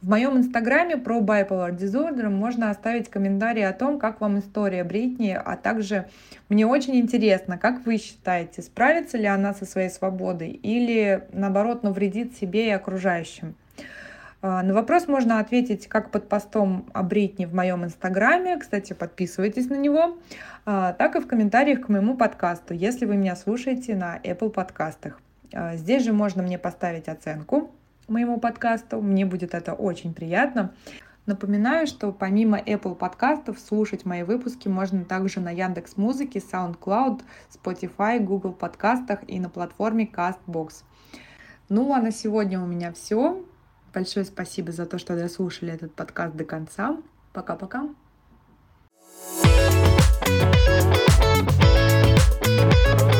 В 0.00 0.08
моем 0.08 0.36
инстаграме 0.36 0.96
про 0.96 1.20
bipolar 1.20 1.76
disorder 1.76 2.28
можно 2.28 2.70
оставить 2.70 3.08
комментарий 3.08 3.66
о 3.66 3.72
том, 3.72 4.00
как 4.00 4.20
вам 4.20 4.40
история 4.40 4.82
Бритни, 4.82 5.30
а 5.30 5.56
также 5.56 6.08
мне 6.48 6.66
очень 6.66 6.96
интересно, 6.96 7.58
как 7.58 7.84
вы 7.84 7.98
считаете, 7.98 8.62
справится 8.62 9.18
ли 9.18 9.26
она 9.26 9.54
со 9.54 9.66
своей 9.66 9.90
свободой 9.90 10.50
или 10.50 11.26
наоборот 11.32 11.82
навредит 11.84 12.36
себе 12.36 12.68
и 12.68 12.70
окружающим. 12.70 13.54
А, 14.40 14.62
на 14.62 14.72
вопрос 14.72 15.08
можно 15.08 15.40
ответить 15.40 15.88
как 15.88 16.10
под 16.10 16.28
постом 16.28 16.86
о 16.92 17.02
Бритни 17.02 17.44
в 17.44 17.54
моем 17.54 17.84
инстаграме, 17.84 18.56
кстати, 18.56 18.92
подписывайтесь 18.92 19.68
на 19.68 19.74
него, 19.74 20.18
а, 20.64 20.92
так 20.92 21.16
и 21.16 21.20
в 21.20 21.26
комментариях 21.26 21.86
к 21.86 21.88
моему 21.88 22.16
подкасту, 22.16 22.72
если 22.72 23.04
вы 23.04 23.16
меня 23.16 23.34
слушаете 23.34 23.96
на 23.96 24.18
Apple 24.18 24.50
подкастах. 24.50 25.20
А, 25.52 25.76
здесь 25.76 26.04
же 26.04 26.12
можно 26.12 26.42
мне 26.42 26.58
поставить 26.58 27.08
оценку, 27.08 27.72
моему 28.06 28.38
подкасту. 28.38 29.00
Мне 29.00 29.26
будет 29.26 29.54
это 29.54 29.74
очень 29.74 30.14
приятно. 30.14 30.72
Напоминаю, 31.26 31.86
что 31.86 32.10
помимо 32.10 32.58
Apple 32.58 32.94
подкастов 32.94 33.58
слушать 33.58 34.06
мои 34.06 34.22
выпуски 34.22 34.68
можно 34.68 35.04
также 35.04 35.40
на 35.40 35.50
Яндекс 35.50 35.96
Музыке, 35.96 36.38
SoundCloud, 36.38 37.20
Spotify, 37.52 38.18
Google 38.18 38.52
подкастах 38.52 39.20
и 39.26 39.38
на 39.38 39.50
платформе 39.50 40.08
CastBox. 40.10 40.84
Ну 41.68 41.92
а 41.92 42.00
на 42.00 42.12
сегодня 42.12 42.60
у 42.60 42.66
меня 42.66 42.92
все. 42.94 43.44
Большое 43.92 44.24
спасибо 44.26 44.72
за 44.72 44.86
то, 44.86 44.98
что 44.98 45.16
дослушали 45.16 45.72
этот 45.72 45.94
подкаст 45.94 46.36
до 46.36 46.44
конца. 46.44 46.96
Пока-пока. 47.32 47.88
thank 52.48 53.12
you 53.12 53.17